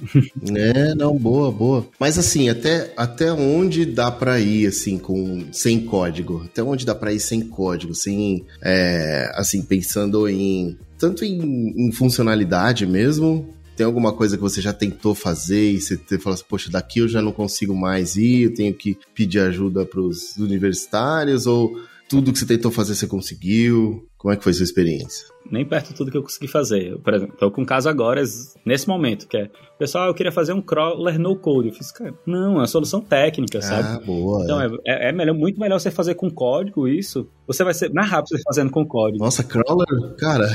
é, 0.55 0.95
não, 0.95 1.17
boa, 1.17 1.51
boa. 1.51 1.85
Mas 1.99 2.17
assim, 2.17 2.47
até, 2.47 2.93
até 2.95 3.29
onde 3.29 3.85
dá 3.85 4.09
para 4.09 4.39
ir 4.39 4.65
assim 4.65 4.97
com 4.97 5.45
sem 5.51 5.81
código? 5.81 6.43
Até 6.45 6.63
onde 6.63 6.85
dá 6.85 6.95
para 6.95 7.11
ir 7.11 7.19
sem 7.19 7.41
código, 7.41 7.93
sem 7.93 8.45
é, 8.63 9.29
assim 9.35 9.61
pensando 9.61 10.29
em 10.29 10.77
tanto 10.97 11.23
em, 11.23 11.73
em 11.77 11.91
funcionalidade 11.91 12.85
mesmo, 12.87 13.53
tem 13.77 13.85
alguma 13.85 14.11
coisa 14.11 14.35
que 14.35 14.41
você 14.41 14.59
já 14.59 14.73
tentou 14.73 15.13
fazer 15.13 15.71
e 15.71 15.79
você 15.79 15.97
fala 16.17 16.33
assim, 16.33 16.43
poxa, 16.49 16.71
daqui 16.71 16.99
eu 16.99 17.07
já 17.07 17.21
não 17.21 17.31
consigo 17.31 17.75
mais 17.75 18.17
ir, 18.17 18.45
eu 18.45 18.53
tenho 18.53 18.73
que 18.73 18.97
pedir 19.13 19.39
ajuda 19.39 19.85
para 19.85 20.01
os 20.01 20.35
universitários? 20.37 21.45
Ou 21.45 21.79
tudo 22.09 22.33
que 22.33 22.39
você 22.39 22.45
tentou 22.45 22.71
fazer 22.71 22.95
você 22.95 23.05
conseguiu? 23.05 24.03
Como 24.17 24.33
é 24.33 24.37
que 24.37 24.43
foi 24.43 24.51
a 24.51 24.55
sua 24.55 24.63
experiência? 24.63 25.27
Nem 25.49 25.63
perto 25.63 25.89
de 25.89 25.93
tudo 25.93 26.09
que 26.09 26.17
eu 26.17 26.23
consegui 26.23 26.47
fazer. 26.47 26.93
Eu, 26.93 26.99
por 26.99 27.13
exemplo, 27.13 27.35
tô 27.37 27.51
com 27.51 27.61
um 27.61 27.65
caso 27.65 27.87
agora, 27.87 28.23
nesse 28.65 28.87
momento, 28.87 29.27
que 29.27 29.37
é, 29.37 29.49
pessoal, 29.77 30.07
eu 30.07 30.13
queria 30.15 30.31
fazer 30.31 30.53
um 30.53 30.61
crawler 30.61 31.19
no 31.19 31.35
code. 31.35 31.67
Eu 31.67 31.73
fiz, 31.75 31.91
cara, 31.91 32.15
não, 32.25 32.55
é 32.55 32.57
uma 32.57 32.67
solução 32.67 32.99
técnica, 32.99 33.61
sabe? 33.61 33.87
Ah, 33.87 33.99
boa. 34.03 34.43
Então, 34.43 34.59
é, 34.59 34.69
é, 34.85 35.09
é 35.09 35.11
melhor, 35.11 35.35
muito 35.35 35.59
melhor 35.59 35.79
você 35.79 35.91
fazer 35.91 36.15
com 36.15 36.31
código 36.31 36.87
isso. 36.87 37.29
Você 37.45 37.63
vai 37.63 37.75
ser 37.75 37.93
mais 37.93 38.09
rápido 38.09 38.29
você 38.29 38.41
fazendo 38.43 38.71
com 38.71 38.83
código. 38.85 39.23
Nossa, 39.23 39.43
crawler, 39.43 40.15
cara, 40.17 40.49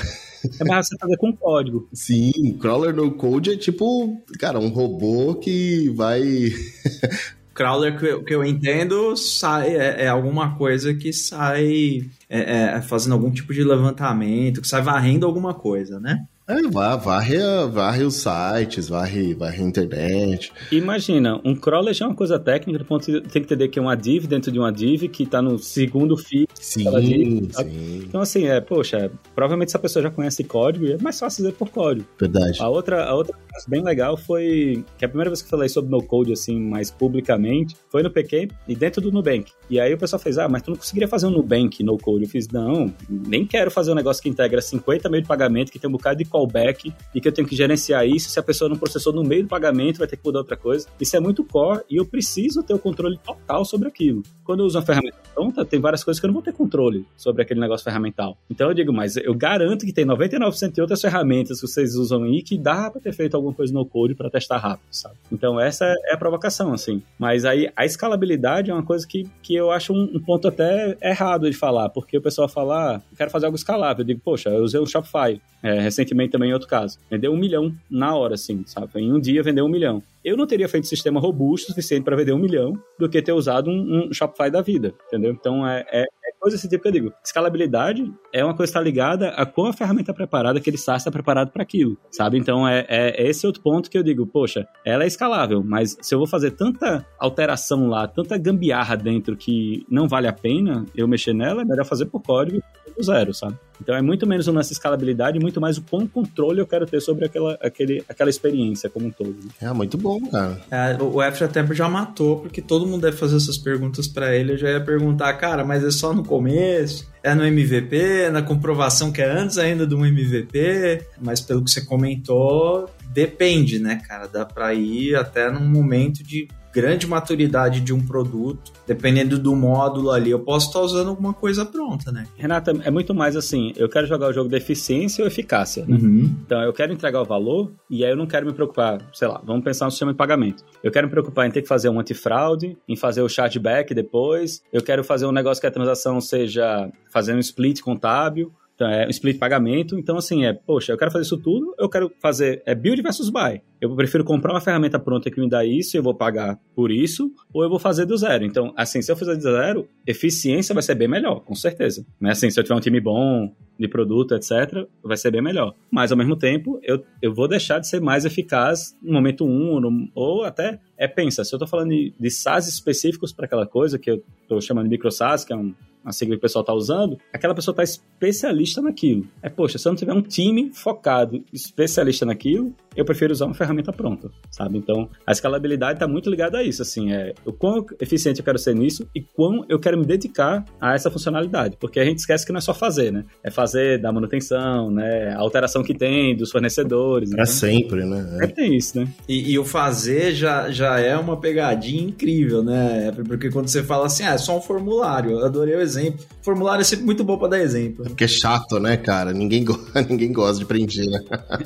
é 0.61 0.65
mais 0.65 0.89
você 0.89 0.97
fazer 0.99 1.17
com 1.17 1.37
código. 1.37 1.89
Sim, 1.93 2.57
crawler 2.61 2.95
no 2.95 3.13
code 3.13 3.53
é 3.53 3.57
tipo, 3.57 4.23
cara, 4.39 4.59
um 4.59 4.69
robô 4.69 5.35
que 5.35 5.89
vai. 5.91 6.23
Crawler 7.55 7.99
que 7.99 8.07
eu, 8.07 8.25
que 8.25 8.35
eu 8.35 8.43
entendo 8.43 9.15
sai, 9.15 9.77
é, 9.77 10.05
é, 10.05 10.09
alguma 10.09 10.57
coisa 10.57 10.95
que 10.95 11.13
sai 11.13 12.01
é, 12.29 12.77
é, 12.77 12.81
fazendo 12.81 13.13
algum 13.13 13.31
tipo 13.31 13.53
de 13.53 13.63
levantamento, 13.63 14.63
que 14.63 14.69
sai 14.69 14.81
varrendo 14.81 15.27
alguma 15.27 15.53
coisa, 15.53 16.01
né? 16.01 16.27
É, 16.53 16.69
varre, 16.69 17.39
varre 17.71 18.05
os 18.05 18.15
sites, 18.17 18.89
varre, 18.89 19.35
varre 19.35 19.63
a 19.63 19.67
internet. 19.67 20.53
Imagina, 20.71 21.41
um 21.43 21.55
crawler 21.55 21.95
já 21.95 22.05
é 22.05 22.09
uma 22.09 22.15
coisa 22.15 22.39
técnica, 22.39 22.79
do 22.79 22.85
ponto 22.85 23.07
de 23.07 23.21
tem 23.23 23.43
que 23.43 23.47
entender 23.47 23.69
que 23.69 23.79
é 23.79 23.83
uma 23.83 23.97
div 23.97 24.27
dentro 24.27 24.53
de 24.53 24.59
uma 24.59 24.71
div 24.71 25.09
que 25.09 25.23
está 25.23 25.41
no 25.41 25.59
segundo 25.59 26.17
feed. 26.17 26.49
Sim, 26.55 26.85
div, 27.01 27.53
sim. 27.55 28.03
Então, 28.07 28.21
assim, 28.21 28.47
é, 28.47 28.61
poxa, 28.61 29.11
provavelmente 29.35 29.69
essa 29.69 29.79
pessoa 29.79 30.03
já 30.03 30.11
conhece 30.11 30.45
código 30.45 30.85
e 30.85 30.93
é 30.93 30.99
mais 30.99 31.19
fácil 31.19 31.45
dizer 31.45 31.57
por 31.57 31.71
código. 31.71 32.07
Verdade. 32.19 32.61
A 32.61 32.69
outra, 32.69 33.05
a 33.05 33.15
outra 33.15 33.35
coisa 33.35 33.67
bem 33.69 33.83
legal 33.83 34.17
foi 34.17 34.85
que 34.99 35.05
a 35.05 35.09
primeira 35.09 35.31
vez 35.31 35.41
que 35.41 35.47
eu 35.47 35.51
falei 35.51 35.69
sobre 35.69 35.91
no 35.91 36.03
code, 36.03 36.33
assim, 36.33 36.61
mais 36.61 36.91
publicamente, 36.91 37.77
foi 37.89 38.03
no 38.03 38.11
PQ 38.11 38.49
e 38.69 38.77
dentro 38.77 39.01
do 39.01 39.11
Nubank. 39.11 39.53
E 39.71 39.81
aí 39.81 39.95
o 39.95 39.99
pessoal 39.99 40.21
fez, 40.21 40.37
ah, 40.37 40.49
mas 40.49 40.63
tu 40.63 40.71
não 40.71 40.77
conseguiria 40.77 41.09
fazer 41.09 41.27
um 41.27 41.31
Nubank 41.31 41.83
no 41.83 41.97
code? 41.97 42.25
Eu 42.25 42.29
fiz, 42.29 42.49
não, 42.49 42.93
nem 43.09 43.47
quero 43.47 43.71
fazer 43.71 43.93
um 43.93 43.95
negócio 43.95 44.23
que 44.23 44.29
integra 44.29 44.61
50 44.61 45.09
meios 45.09 45.25
de 45.25 45.29
pagamento, 45.29 45.73
que 45.73 45.79
tem 45.79 45.89
um 45.89 45.93
bocado 45.93 46.19
de 46.19 46.25
callback 46.43 46.93
e 47.15 47.21
que 47.21 47.29
eu 47.29 47.33
tenho 47.33 47.47
que 47.47 47.55
gerenciar 47.55 48.07
isso. 48.07 48.29
Se 48.29 48.39
a 48.39 48.43
pessoa 48.43 48.69
não 48.69 48.77
processou 48.77 49.13
no 49.13 49.23
meio 49.23 49.45
do 49.45 49.49
pagamento, 49.49 49.99
vai 49.99 50.07
ter 50.07 50.17
que 50.17 50.25
mudar 50.25 50.41
outra 50.41 50.57
coisa. 50.57 50.89
Isso 51.01 51.17
é 51.17 51.21
muito 51.21 51.45
core 51.45 51.83
e 51.89 51.97
eu 51.97 52.05
preciso 52.05 52.63
ter 52.63 52.75
o 52.75 52.79
controle 52.79 53.19
total 53.19 53.65
sobre 53.65 53.89
aquilo. 53.89 54.23
Quando 54.45 54.61
eu 54.61 54.67
uso 54.67 54.79
uma 54.79 54.85
ferramenta 54.85 55.19
pronta, 55.35 55.65
tem 55.65 55.81
várias 55.81 56.03
coisas 56.05 56.21
que 56.21 56.27
eu 56.27 56.29
não 56.29 56.35
vou 56.35 56.43
ter 56.43 56.53
controle 56.53 57.07
sobre 57.17 57.43
aquele 57.43 57.61
negócio 57.61 57.85
ferramental. 57.85 58.37
Então 58.51 58.69
eu 58.69 58.75
digo, 58.75 58.93
mas 58.93 59.17
eu 59.17 59.35
garanto 59.35 59.87
que 59.87 59.93
tem 59.93 60.05
99% 60.05 60.73
de 60.73 60.81
outras 60.81 61.01
ferramentas 61.01 61.61
que 61.61 61.67
vocês 61.67 61.95
usam 61.95 62.25
aí 62.25 62.43
que 62.43 62.59
dá 62.59 62.91
para 62.91 63.01
ter 63.01 63.13
feito 63.13 63.35
alguma 63.35 63.55
coisa 63.55 63.73
no 63.73 63.87
code 63.87 64.15
para 64.15 64.31
testar 64.31 64.59
rápido, 64.59 64.89
sabe? 64.91 65.15
Então 65.31 65.61
essa 65.61 65.87
é 66.07 66.15
a 66.15 66.17
provocação, 66.17 66.73
assim. 66.73 67.03
Mas 67.19 67.45
aí 67.45 67.71
a 67.77 67.85
escalabilidade 67.85 68.71
é 68.71 68.75
uma 68.75 68.83
coisa 68.83 69.07
que, 69.07 69.29
que 69.43 69.55
eu 69.55 69.71
acho 69.71 69.93
um, 69.93 70.11
um 70.15 70.21
ponto 70.21 70.49
até 70.49 70.97
errado 71.03 71.49
de 71.49 71.57
falar, 71.57 71.89
porque 71.91 72.19
o 72.19 72.23
pessoal 72.23 72.49
fala, 72.49 72.97
ah, 72.97 73.01
quero 73.17 73.31
fazer 73.31 73.47
algo 73.47 73.57
escalável. 73.57 74.03
Eu 74.03 74.07
digo, 74.07 74.21
poxa, 74.25 74.51
eu 74.51 74.63
usei 74.63 74.81
o 74.81 74.87
Shopify 74.87 75.41
é, 75.63 75.81
recentemente 75.81 76.32
também 76.33 76.53
outro 76.53 76.69
caso. 76.69 76.99
Vendeu 77.11 77.33
um 77.33 77.37
milhão 77.37 77.73
na 77.91 78.17
hora, 78.17 78.35
assim, 78.35 78.65
sabe? 78.67 78.89
Em 78.97 79.13
um 79.13 79.21
dia 79.21 79.43
vendeu 79.43 79.65
um 79.65 79.69
milhão. 79.69 80.03
Eu 80.25 80.37
não 80.37 80.47
teria 80.47 80.69
feito 80.69 80.87
sistema 80.87 81.21
robusto 81.21 81.67
o 81.67 81.69
suficiente 81.69 82.05
para 82.05 82.17
vender 82.17 82.33
um 82.33 82.39
milhão 82.39 82.73
do 82.99 83.09
que 83.09 83.21
ter 83.21 83.33
usado 83.33 83.71
um, 83.71 84.07
um 84.09 84.13
Shopify 84.13 84.51
da 84.51 84.63
vida, 84.63 84.95
entendeu? 85.09 85.33
Então 85.33 85.67
é, 85.67 85.85
é, 85.91 86.03
é 86.03 86.33
coisa 86.43 86.57
desse 86.57 86.69
tipo 86.69 86.83
que 86.83 86.89
eu 86.89 86.93
digo. 86.93 87.13
Escalabilidade 87.25 88.13
é 88.33 88.45
uma 88.45 88.55
coisa 88.55 88.73
que 88.73 88.77
está 88.77 88.81
ligada 88.81 89.29
a 89.31 89.47
como 89.47 89.69
a 89.69 89.73
ferramenta 89.73 90.11
é 90.11 90.15
preparada, 90.15 90.59
aquele 90.59 90.77
SaaS 90.77 91.03
está 91.03 91.11
preparado 91.11 91.53
para 91.53 91.63
aquilo, 91.63 91.97
sabe? 92.11 92.37
Então 92.37 92.67
é, 92.67 92.85
é, 92.89 93.29
esse 93.29 93.47
outro 93.47 93.63
ponto 93.63 93.89
que 93.89 93.97
eu 93.97 94.03
digo, 94.03 94.27
poxa, 94.27 94.67
ela 94.85 95.05
é 95.05 95.07
escalável, 95.07 95.63
mas 95.65 95.97
se 96.01 96.13
eu 96.13 96.19
vou 96.19 96.27
fazer 96.27 96.51
tanta 96.53 97.07
alteração 97.17 97.89
lá, 97.89 98.09
tanta 98.09 98.37
gambiarra 98.37 98.97
dentro 98.97 99.37
que 99.37 99.87
não 99.89 100.09
vale 100.09 100.27
a 100.27 100.33
pena 100.33 100.85
eu 100.97 101.07
mexer 101.07 101.33
nela, 101.33 101.63
é 101.63 101.65
melhor 101.65 101.85
fazer 101.85 102.07
por 102.07 102.21
código 102.21 102.61
do 102.97 103.03
zero, 103.05 103.33
sabe? 103.33 103.57
Então 103.83 103.95
é 103.95 104.01
muito 104.01 104.27
menos 104.27 104.47
uma 104.47 104.61
escalabilidade 104.61 105.39
e 105.39 105.41
muito 105.41 105.61
mais 105.61 105.77
o 105.77 105.83
quão 105.83 106.07
controle 106.07 106.61
eu 106.61 106.67
quero 106.67 106.87
ter 106.87 107.01
sobre 107.01 107.25
aquela, 107.25 107.59
aquele, 107.61 108.05
aquela 108.09 108.31
experiência 108.31 108.89
como 108.89 109.07
um 109.07 109.11
todo. 109.11 109.31
Né? 109.31 109.51
É 109.61 109.73
muito 109.73 109.99
bom, 109.99 110.21
cara. 110.31 110.61
É, 110.71 110.97
o 111.03 111.21
Efra 111.21 111.47
até 111.47 111.67
já 111.75 111.89
matou, 111.89 112.41
porque 112.41 112.63
todo 112.63 112.87
mundo 112.87 113.03
deve 113.03 113.17
fazer 113.17 113.37
essas 113.37 113.59
perguntas 113.59 114.07
para 114.07 114.35
ele. 114.35 114.53
Eu 114.53 114.59
já 114.59 114.71
ia 114.71 114.81
perguntar, 114.81 115.33
cara, 115.35 115.65
mas 115.65 115.85
é 115.85 115.91
só 115.91 116.15
no 116.15 116.25
começo? 116.25 117.11
É 117.23 117.35
no 117.35 117.45
MVP, 117.45 118.31
na 118.31 118.43
comprovação 118.43 119.13
que 119.13 119.21
é 119.21 119.31
antes 119.31 119.59
ainda 119.59 119.87
do 119.87 120.05
MVP? 120.05 121.05
Mas 121.21 121.41
pelo 121.41 121.65
que 121.65 121.71
você 121.71 121.85
comentou, 121.85 122.89
depende, 123.13 123.79
né, 123.79 124.01
cara? 124.07 124.27
Dá 124.27 124.45
pra 124.45 124.73
ir 124.75 125.15
até 125.17 125.51
num 125.51 125.69
momento 125.69 126.23
de 126.23 126.49
grande 126.73 127.07
maturidade 127.07 127.81
de 127.81 127.93
um 127.93 128.05
produto, 128.05 128.73
dependendo 128.87 129.39
do 129.39 129.55
módulo 129.55 130.11
ali, 130.11 130.31
eu 130.31 130.41
posso 130.41 130.69
estar 130.69 130.81
usando 130.81 131.09
alguma 131.09 131.33
coisa 131.33 131.65
pronta, 131.65 132.11
né? 132.11 132.27
Renata, 132.37 132.73
é 132.85 132.91
muito 132.91 133.15
mais 133.15 133.37
assim, 133.37 133.73
eu 133.77 133.89
quero 133.89 134.07
jogar 134.07 134.29
o 134.29 134.33
jogo 134.33 134.49
de 134.49 134.57
eficiência 134.57 135.23
ou 135.23 135.29
eficácia, 135.29 135.85
né? 135.87 135.97
Uhum. 135.97 136.35
Então, 136.45 136.63
eu 136.63 136.73
quero 136.73 136.93
entregar 136.93 137.21
o 137.21 137.25
valor 137.25 137.71
e 137.91 138.05
aí 138.05 138.11
eu 138.11 138.17
não 138.17 138.27
quero 138.27 138.47
me 138.47 138.53
preocupar, 138.53 139.01
sei 139.13 139.29
lá, 139.29 139.41
vamos 139.45 139.63
pensar 139.63 139.85
no 139.85 139.91
sistema 139.91 140.13
de 140.13 140.17
pagamento. 140.17 140.65
Eu 140.83 140.91
quero 140.91 141.07
me 141.07 141.11
preocupar 141.11 141.47
em 141.47 141.51
ter 141.51 141.63
que 141.63 141.69
fazer 141.69 141.89
um 141.89 142.01
antifraude, 142.01 142.77
em 142.89 142.97
fazer 142.97 143.23
o 143.23 143.29
chargeback 143.29 143.95
depois, 143.95 144.63
eu 144.73 144.83
quero 144.83 145.05
fazer 145.05 145.27
um 145.27 145.33
negócio 145.33 145.61
que 145.61 145.67
a 145.67 145.71
transação 145.71 146.21
seja 146.21 146.91
fazendo 147.13 147.37
um 147.37 147.41
split 147.41 147.81
contábil, 147.81 148.53
então, 148.75 148.89
é 148.89 149.07
um 149.07 149.11
split 149.11 149.39
pagamento. 149.39 149.99
Então, 149.99 150.17
assim, 150.17 150.45
é, 150.45 150.53
poxa, 150.53 150.93
eu 150.93 150.99
quero 150.99 151.11
fazer 151.11 151.25
isso 151.25 151.39
tudo, 151.39 151.75
eu 151.79 151.89
quero 151.89 152.11
fazer 152.21 152.63
é 152.67 152.75
build 152.75 153.03
versus 153.03 153.31
buy. 153.31 153.61
Eu 153.81 153.95
prefiro 153.97 154.25
comprar 154.25 154.53
uma 154.53 154.61
ferramenta 154.61 154.99
pronta 154.99 155.31
que 155.31 155.41
me 155.41 155.49
dá 155.49 155.65
isso 155.65 155.97
e 155.97 155.99
eu 155.99 156.03
vou 156.03 156.15
pagar 156.15 156.59
por 156.75 156.91
isso, 156.91 157.33
ou 157.53 157.63
eu 157.63 157.69
vou 157.69 157.79
fazer 157.79 158.07
do 158.07 158.17
zero. 158.17 158.45
Então, 158.45 158.73
assim, 158.77 159.03
se 159.03 159.11
eu 159.11 159.17
fizer 159.17 159.35
do 159.35 159.43
zero, 159.43 159.89
eficiência 160.07 160.73
vai 160.73 160.83
ser 160.83 160.95
bem 160.95 161.09
melhor, 161.09 161.41
com 161.41 161.55
certeza. 161.55 162.07
Né? 162.21 162.31
Assim, 162.31 162.49
se 162.49 162.59
eu 162.59 162.65
tiver 162.65 162.77
um 162.77 162.81
time 162.81 163.01
bom 163.01 163.53
de 163.79 163.89
produto, 163.89 164.35
etc., 164.35 164.87
vai 165.03 165.17
ser 165.17 165.31
bem 165.33 165.43
melhor. 165.43 165.75
Mas, 165.91 166.13
ao 166.13 166.19
mesmo 166.19 166.37
tempo, 166.37 166.79
eu, 166.83 167.05
eu 167.21 167.35
vou 167.35 167.49
deixar 167.49 167.81
de 167.81 167.89
ser 167.89 168.01
mais 168.01 168.25
eficaz 168.25 168.97
no 169.03 169.13
momento 169.13 169.45
um, 169.45 169.81
no, 169.81 170.09
ou 170.15 170.45
até, 170.45 170.79
é, 170.97 171.09
pensa, 171.09 171.45
se 171.45 171.53
eu 171.53 171.57
estou 171.57 171.69
falando 171.69 171.91
de, 171.91 172.15
de 172.19 172.31
SaaS 172.31 172.69
específicos 172.69 173.33
para 173.33 173.47
aquela 173.47 173.67
coisa, 173.67 173.99
que 173.99 174.11
eu 174.11 174.23
estou 174.43 174.61
chamando 174.61 174.85
de 174.85 174.91
micro 174.91 175.11
SaaS, 175.11 175.45
que 175.45 175.53
é 175.53 175.57
um 175.57 175.75
a 176.05 176.13
sigla 176.13 176.35
que 176.35 176.39
o 176.39 176.43
pessoal 176.43 176.63
está 176.63 176.73
usando, 176.73 177.19
aquela 177.33 177.55
pessoa 177.55 177.73
está 177.73 177.83
especialista 177.83 178.81
naquilo. 178.81 179.27
É, 179.43 179.49
poxa, 179.49 179.79
se 179.79 179.87
eu 179.87 179.91
não 179.91 179.97
tiver 179.97 180.13
um 180.13 180.23
time 180.23 180.71
focado, 180.73 181.45
especialista 181.53 182.27
naquilo, 182.27 182.75
eu 182.97 183.05
prefiro 183.05 183.33
usar 183.33 183.47
uma 183.47 183.55
ferramenta 183.55 183.93
pronta, 183.93 184.31
sabe? 184.51 184.79
Então, 184.79 185.09
a 185.27 185.33
escalabilidade 185.33 185.95
está 185.95 186.07
muito 186.07 186.29
ligada 186.29 186.59
a 186.59 186.63
isso, 186.63 186.83
assim, 186.83 187.13
é 187.13 187.35
o 187.45 187.53
quão 187.53 187.85
eficiente 188.01 188.41
eu 188.41 188.45
quero 188.45 188.59
ser 188.59 188.75
nisso 188.75 189.09
e 189.15 189.21
quão 189.21 189.65
eu 189.69 189.79
quero 189.79 189.99
me 189.99 190.05
dedicar 190.05 190.65
a 190.81 190.95
essa 190.95 191.11
funcionalidade, 191.11 191.77
porque 191.81 192.01
a 192.01 192.05
gente 192.05 192.19
esquece 192.19 192.45
que 192.45 192.53
não 192.53 192.59
é 192.59 192.61
só 192.61 192.75
fazer, 192.75 193.13
né? 193.13 193.25
É 193.43 193.51
fazer 193.51 193.99
da 193.99 194.13
manutenção, 194.13 194.91
né? 194.91 195.35
A 195.35 195.39
alteração 195.39 195.83
que 195.83 195.95
tem 195.95 196.37
dos 196.37 196.51
fornecedores. 196.51 197.31
Para 197.31 197.43
então, 197.43 197.55
sempre, 197.55 198.05
né? 198.05 198.39
É. 198.43 198.47
tem 198.47 198.77
isso, 198.77 198.99
né? 198.99 199.09
E, 199.29 199.53
e, 199.53 199.59
o 199.59 199.65
fazer 199.65 200.35
já, 200.35 200.71
já 200.71 200.99
é 200.99 201.17
uma 201.17 201.39
pegadinha 201.39 202.03
incrível, 202.03 202.63
né? 202.63 203.13
Porque 203.27 203.51
quando 203.51 203.69
você 203.69 203.83
fala 203.83 204.07
assim, 204.07 204.25
ah, 204.25 204.35
é 204.35 204.39
só 204.39 204.57
um 204.59 204.61
formulário, 204.61 205.33
eu 205.33 205.45
adorei 205.45 205.75
o 205.75 205.81
exemplo. 205.93 206.25
Formulário 206.43 206.81
é 206.81 206.85
sempre 206.85 207.05
muito 207.05 207.23
bom 207.23 207.37
para 207.37 207.49
dar 207.49 207.61
exemplo. 207.61 208.05
É 208.05 208.09
porque 208.09 208.25
é 208.25 208.29
chato, 208.29 208.81
né, 208.81 208.97
cara? 208.97 209.33
Ninguém, 209.33 209.65
go 209.65 209.79
ninguém 210.09 210.33
gosta 210.33 210.59
de 210.59 210.65
preencher, 210.65 211.05
né? 211.05 211.21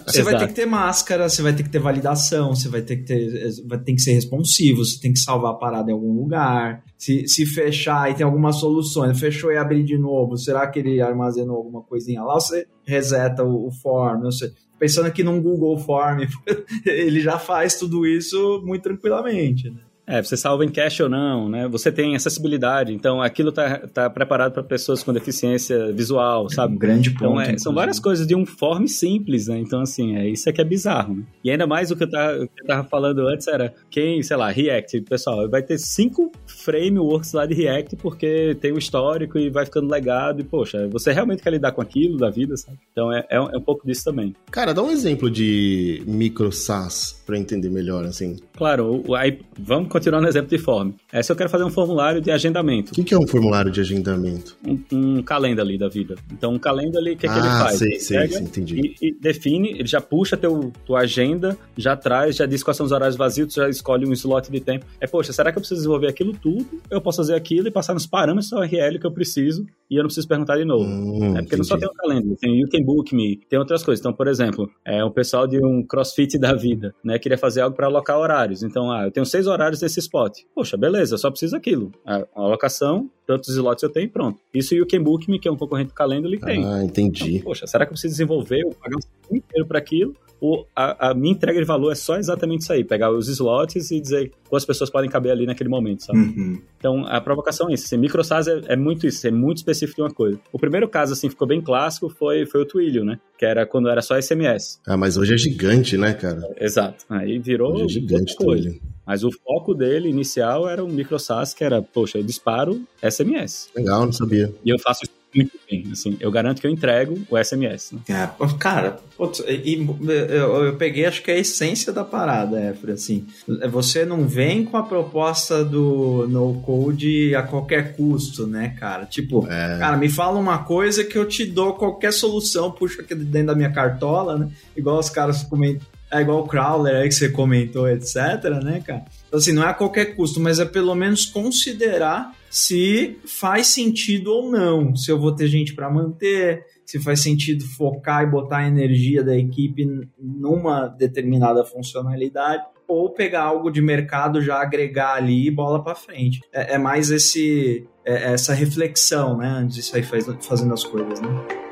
Você 0.07 0.23
vai 0.23 0.37
ter 0.39 0.49
que 0.49 0.55
ter 0.55 0.67
máscara, 0.67 1.29
você 1.29 1.43
vai 1.43 1.53
ter 1.53 1.63
que 1.63 1.71
ter 1.71 1.79
validação, 1.79 2.55
você 2.55 2.69
vai 2.69 2.83
ter 2.83 2.97
que 2.97 3.05
ter. 3.05 3.51
Vai 3.67 3.79
ter 3.79 3.93
que 3.93 4.01
ser 4.01 4.13
responsivo, 4.13 4.85
você 4.85 5.01
tem 5.01 5.13
que 5.13 5.19
salvar 5.19 5.53
a 5.53 5.57
parada 5.57 5.91
em 5.91 5.95
algum 5.95 6.13
lugar. 6.13 6.83
Se, 6.99 7.27
se 7.29 7.47
fechar 7.47 8.11
e 8.11 8.15
tem 8.15 8.25
algumas 8.25 8.57
soluções, 8.57 9.19
fechou 9.19 9.53
e 9.53 9.57
abrir 9.57 9.85
de 9.85 9.97
novo, 9.99 10.37
será 10.37 10.67
que 10.67 10.79
ele 10.79 11.01
armazenou 11.01 11.57
alguma 11.57 11.83
coisinha 11.83 12.23
lá? 12.23 12.35
Ou 12.35 12.41
você 12.41 12.67
reseta 12.85 13.45
o, 13.45 13.69
o 13.69 13.71
form? 13.71 14.23
Você, 14.23 14.53
pensando 14.79 15.07
aqui 15.07 15.23
num 15.23 15.41
Google 15.41 15.79
Form, 15.79 16.21
ele 16.85 17.21
já 17.21 17.39
faz 17.39 17.77
tudo 17.77 18.07
isso 18.07 18.63
muito 18.65 18.83
tranquilamente, 18.83 19.71
né? 19.71 19.81
É, 20.07 20.23
você 20.23 20.37
salva 20.37 20.65
em 20.65 20.69
cache 20.69 21.03
ou 21.03 21.09
não, 21.09 21.49
né? 21.49 21.67
Você 21.69 21.91
tem 21.91 22.15
acessibilidade, 22.15 22.93
então 22.93 23.21
aquilo 23.21 23.51
tá, 23.51 23.79
tá 23.93 24.09
preparado 24.09 24.53
para 24.53 24.63
pessoas 24.63 25.03
com 25.03 25.13
deficiência 25.13 25.93
visual, 25.93 26.49
sabe? 26.49 26.75
Um 26.75 26.79
grande 26.79 27.11
ponto. 27.11 27.41
Então, 27.41 27.41
é, 27.41 27.59
são 27.59 27.75
várias 27.75 27.99
coisas 27.99 28.27
de 28.27 28.35
um 28.35 28.47
form 28.47 28.87
simples, 28.87 29.49
né? 29.49 29.59
Então, 29.59 29.81
assim, 29.81 30.17
é 30.17 30.29
isso 30.29 30.49
é 30.49 30.53
que 30.53 30.61
é 30.61 30.65
bizarro, 30.65 31.17
né? 31.17 31.25
E 31.43 31.51
ainda 31.51 31.67
mais 31.67 31.91
o 31.91 31.97
que 31.97 32.05
eu 32.05 32.11
tava, 32.11 32.33
eu 32.35 32.49
tava 32.67 32.85
falando 32.85 33.27
antes 33.27 33.49
era 33.49 33.75
quem, 33.91 34.23
sei 34.23 34.37
lá, 34.37 34.49
React, 34.49 35.01
pessoal, 35.03 35.49
vai 35.49 35.63
ter 35.63 35.79
cinco 35.79 36.31
frameworks 36.47 37.33
lá 37.33 37.45
de 37.45 37.55
React 37.55 37.97
porque 37.97 38.57
tem 38.61 38.71
o 38.71 38.77
um 38.77 38.79
histórico 38.79 39.39
e 39.39 39.51
vai 39.51 39.65
ficando 39.65 39.91
legado 39.91 40.41
e, 40.41 40.45
poxa, 40.45 40.87
você 40.89 41.13
realmente 41.13 41.43
quer 41.43 41.51
lidar 41.51 41.73
com 41.73 41.81
aquilo 41.81 42.17
da 42.17 42.31
vida, 42.31 42.57
sabe? 42.57 42.79
Então 42.93 43.13
é, 43.13 43.27
é, 43.29 43.41
um, 43.41 43.49
é 43.51 43.57
um 43.57 43.63
pouco 43.63 43.85
disso 43.85 44.05
também. 44.05 44.35
Cara, 44.51 44.73
dá 44.73 44.83
um 44.83 44.91
exemplo 44.91 45.29
de 45.29 46.03
micro 46.07 46.53
SaaS 46.53 47.23
para 47.27 47.37
entender 47.37 47.71
melhor, 47.71 48.05
assim. 48.05 48.37
Claro, 48.57 49.03
aí 49.15 49.41
vamos 49.59 49.89
continuar 49.97 50.21
no 50.21 50.29
exemplo 50.29 50.51
de 50.51 50.59
form. 50.59 50.93
É, 51.11 51.23
se 51.23 51.33
eu 51.33 51.37
quero 51.37 51.49
fazer 51.49 51.65
um 51.65 51.71
formulário 51.71 52.21
de 52.21 52.31
agendamento. 52.31 52.93
O 52.93 52.95
que, 52.95 53.03
que, 53.03 53.15
é 53.15 53.19
um 53.19 53.27
formulário 53.27 53.71
de 53.71 53.81
agendamento? 53.81 54.57
Um, 54.65 54.79
um 54.93 55.25
ali 55.31 55.79
da 55.79 55.89
vida. 55.89 56.17
Então, 56.31 56.53
um 56.53 56.61
ali, 56.99 57.13
o 57.13 57.17
que, 57.17 57.27
ah, 57.27 57.33
que 57.33 57.39
ele 57.39 57.49
ah, 57.49 57.59
faz? 57.65 57.79
Sei, 57.79 57.99
sei, 57.99 58.29
sei, 58.29 58.43
entendi. 58.43 58.95
E, 59.01 59.09
e, 59.09 59.13
define, 59.19 59.71
ele 59.71 59.87
já 59.87 60.01
puxa 60.01 60.37
teu, 60.37 60.73
tua 60.85 61.01
agenda, 61.01 61.57
já 61.77 61.97
traz, 61.97 62.37
já 62.37 62.47
diz 62.47 62.63
quais 62.63 62.77
são 62.77 62.85
os 62.85 62.93
horários 62.93 63.17
vazios, 63.17 63.55
tu 63.55 63.57
já 63.61 63.69
escolhe 63.69 64.07
um 64.07 64.13
slot 64.13 64.51
de 64.51 64.61
tempo. 64.61 64.85
É, 65.01 65.07
poxa, 65.07 65.33
será 65.33 65.51
que 65.51 65.59
eu 65.59 65.61
preciso 65.61 65.81
desenvolver 65.81 66.09
aquilo 66.09 66.33
tudo? 66.33 66.67
Eu 66.91 67.01
posso 67.01 67.19
fazer 67.19 67.35
aquilo 67.35 67.69
e 67.69 67.71
passar 67.71 67.95
nos 67.95 68.07
parâmetros 68.07 68.51
do 68.51 68.59
URL 68.59 68.99
que 68.99 69.07
eu 69.07 69.13
preciso 69.13 69.65
e 69.91 69.97
eu 69.97 70.03
não 70.03 70.09
preciso 70.09 70.29
perguntar 70.29 70.57
de 70.57 70.65
novo. 70.65 70.85
Hum, 70.85 71.37
é 71.37 71.43
porque 71.43 71.55
entendi. 71.55 71.57
não 71.57 71.65
só 71.65 71.79
tem 71.79 71.89
um 71.89 71.95
calendário, 71.95 72.37
tem 72.37 72.61
You 72.61 72.69
Can 72.69 72.83
Book 72.83 73.15
Me, 73.15 73.41
tem 73.49 73.59
outras 73.59 73.83
coisas. 73.83 74.01
Então, 74.01 74.13
por 74.13 74.29
exemplo, 74.29 74.69
é 74.85 75.05
um 75.05 75.11
pessoal 75.11 75.47
de 75.47 75.65
um 75.65 75.83
crossfit 75.87 76.39
da 76.39 76.53
vida, 76.55 76.95
né? 77.05 77.19
Queria 77.19 77.39
fazer 77.39 77.61
algo 77.61 77.77
para 77.77 77.87
alocar 77.87 78.19
horários. 78.19 78.63
Então, 78.63 78.91
ah, 78.91 79.05
eu 79.05 79.11
tenho 79.11 79.25
seis 79.25 79.47
horários 79.47 79.83
desse 79.87 80.01
spot. 80.01 80.39
Poxa, 80.55 80.77
beleza, 80.77 81.15
eu 81.15 81.19
só 81.19 81.31
preciso 81.31 81.57
aquilo. 81.57 81.93
A 82.05 82.25
alocação, 82.35 83.11
tantos 83.27 83.49
slots 83.49 83.83
eu 83.83 83.91
tenho 83.91 84.11
pronto. 84.11 84.39
Isso 84.53 84.75
e 84.75 84.83
o 84.83 84.87
Can 84.87 85.03
Book 85.03 85.31
Me, 85.31 85.39
que 85.39 85.49
é 85.49 85.51
um 85.51 85.57
concorrente 85.57 85.89
do 85.89 85.95
Calendly, 85.95 86.39
tem. 86.39 86.65
Ah, 86.65 86.83
entendi. 86.83 87.37
Então, 87.37 87.45
poxa, 87.45 87.67
será 87.67 87.85
que 87.85 87.91
eu 87.91 87.95
preciso 87.95 88.13
desenvolver, 88.13 88.61
eu 88.63 88.71
pagar 88.71 88.97
um 89.31 89.37
inteiro 89.37 89.67
para 89.67 89.79
aquilo? 89.79 90.15
Ou 90.41 90.67
a, 90.77 91.11
a, 91.11 91.15
minha 91.15 91.33
entrega 91.33 91.59
de 91.59 91.65
valor 91.65 91.91
é 91.91 91.95
só 91.95 92.17
exatamente 92.17 92.63
isso 92.63 92.73
aí, 92.73 92.85
pegar 92.85 93.11
os 93.11 93.29
slots 93.29 93.91
e 93.91 94.01
dizer 94.01 94.33
quantas 94.49 94.67
pessoas 94.67 94.91
podem 94.91 95.09
caber 95.09 95.33
ali 95.33 95.47
naquele 95.47 95.71
momento, 95.71 96.05
sabe? 96.05 96.19
Uhum. 96.19 96.61
Então, 96.79 97.07
a 97.07 97.21
provocação 97.21 97.71
é 97.71 97.75
isso. 97.75 97.87
Assim, 97.87 97.97
microsas 97.97 98.47
é, 98.47 98.61
é, 98.69 98.77
muito 98.77 99.07
isso, 99.07 99.27
é 99.27 99.31
muito 99.31 99.59
específico 99.59 99.97
de 99.97 100.03
uma 100.03 100.11
coisa. 100.11 100.39
O 100.53 100.59
primeiro 100.59 100.89
caso, 100.89 101.15
assim, 101.15 101.31
ficou 101.31 101.49
bem 101.49 101.63
clássico, 101.63 102.11
foi, 102.11 102.45
foi 102.45 102.63
o 102.63 102.67
Twilio, 102.67 103.05
né? 103.05 103.19
Que 103.39 103.47
era 103.47 103.67
quando 103.67 103.89
era 103.89 104.03
só 104.03 104.21
SMS. 104.21 104.79
Ah, 104.87 104.97
mas 104.97 105.17
hoje 105.17 105.35
é 105.35 105.39
gigante, 105.39 105.97
né, 105.97 106.13
cara? 106.13 106.43
exato. 106.61 107.05
Aí 107.09 107.39
virou 107.39 107.73
hoje 107.73 107.85
é 107.85 108.01
gigante 108.01 108.37
coisa. 108.37 108.69
Twilio. 108.69 108.96
Mas 109.07 109.23
o 109.23 109.31
foco 109.31 109.73
dele 109.73 110.09
inicial 110.09 110.69
era 110.69 110.85
um 110.85 110.89
microsas 110.89 111.55
que 111.55 111.63
era, 111.63 111.81
poxa, 111.81 112.19
eu 112.19 112.25
disparo 112.25 112.83
SMS. 113.01 113.69
Legal, 113.75 114.05
não 114.05 114.13
sabia. 114.13 114.53
E 114.65 114.71
eu 114.71 114.79
faço 114.79 115.05
isso 115.05 115.13
muito 115.37 115.59
bem, 115.71 115.87
assim, 115.93 116.17
eu 116.19 116.31
garanto 116.31 116.61
que 116.61 116.67
eu 116.67 116.71
entrego 116.71 117.19
o 117.29 117.37
SMS. 117.37 117.93
Né? 117.93 118.01
É, 118.09 118.29
cara, 118.59 118.99
putz, 119.17 119.41
e, 119.47 119.87
eu, 120.31 120.65
eu, 120.65 120.77
peguei 120.77 121.05
acho 121.05 121.23
que 121.23 121.31
a 121.31 121.37
essência 121.37 121.93
da 121.93 122.03
parada, 122.03 122.59
Efra, 122.71 122.95
assim, 122.95 123.27
você 123.71 124.07
não 124.07 124.27
vem 124.27 124.65
com 124.65 124.79
a 124.79 124.83
proposta 124.83 125.63
do 125.63 126.27
no 126.29 126.55
code 126.63 127.35
a 127.35 127.43
qualquer 127.43 127.95
custo, 127.95 128.47
né, 128.47 128.75
cara? 128.79 129.05
Tipo, 129.05 129.47
é. 129.47 129.79
cara, 129.79 129.97
me 129.97 130.09
fala 130.09 130.39
uma 130.39 130.59
coisa 130.59 131.05
que 131.05 131.19
eu 131.19 131.27
te 131.27 131.45
dou 131.45 131.75
qualquer 131.75 132.13
solução, 132.13 132.71
puxa 132.71 133.03
aqui 133.03 133.15
dentro 133.15 133.49
da 133.49 133.55
minha 133.55 133.71
cartola, 133.71 134.39
né? 134.39 134.49
Igual 134.75 134.99
os 134.99 135.11
caras 135.11 135.43
comentam, 135.43 135.87
é 136.19 136.23
igual 136.23 136.41
o 136.41 136.49
crawler 136.49 136.97
aí 136.97 137.09
que 137.09 137.15
você 137.15 137.29
comentou, 137.29 137.89
etc, 137.89 138.15
né, 138.63 138.83
cara? 138.85 139.05
Então, 139.27 139.39
assim, 139.39 139.53
não 139.53 139.63
é 139.63 139.69
a 139.69 139.75
qualquer 139.75 140.17
custo, 140.17 140.41
mas 140.41 140.59
é 140.59 140.65
pelo 140.65 140.95
menos 140.95 141.27
considerar 141.27 142.33
se 142.51 143.19
faz 143.27 143.67
sentido 143.69 144.33
ou 144.33 144.51
não, 144.51 144.97
se 144.97 145.11
eu 145.11 145.19
vou 145.19 145.35
ter 145.35 145.47
gente 145.47 145.75
para 145.75 145.91
manter, 145.91 146.65
se 146.85 147.01
faz 147.01 147.21
sentido 147.21 147.65
focar 147.65 148.23
e 148.23 148.31
botar 148.31 148.59
a 148.59 148.69
energia 148.69 149.23
da 149.23 149.37
equipe 149.37 149.85
numa 150.19 150.87
determinada 150.87 151.65
funcionalidade 151.65 152.65
ou 152.89 153.11
pegar 153.11 153.43
algo 153.43 153.71
de 153.71 153.83
mercado 153.83 154.41
já 154.41 154.61
agregar 154.61 155.15
ali 155.15 155.49
e 155.49 155.51
bola 155.51 155.83
para 155.83 155.95
frente. 155.95 156.41
É, 156.53 156.75
é, 156.75 156.79
mais 156.79 157.11
esse 157.11 157.87
é, 158.05 158.33
essa 158.33 158.55
reflexão, 158.55 159.37
né, 159.37 159.49
antes 159.49 159.77
de 159.77 159.83
sair 159.83 160.05
faz, 160.05 160.27
fazendo 160.41 160.73
as 160.73 160.85
coisas, 160.85 161.21
né? 161.21 161.66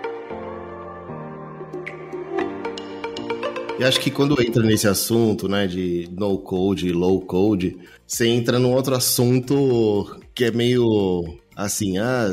E 3.79 3.83
acho 3.83 4.01
que 4.01 4.11
quando 4.11 4.41
entra 4.41 4.63
nesse 4.63 4.87
assunto, 4.87 5.49
né, 5.49 5.67
de 5.67 6.09
no 6.13 6.39
code, 6.39 6.93
low 6.93 7.21
code, 7.21 7.77
você 8.07 8.27
entra 8.29 8.59
num 8.59 8.73
outro 8.73 8.95
assunto 8.95 10.21
que 10.35 10.45
é 10.45 10.51
meio 10.51 11.39
assim, 11.57 11.99
ah, 11.99 12.29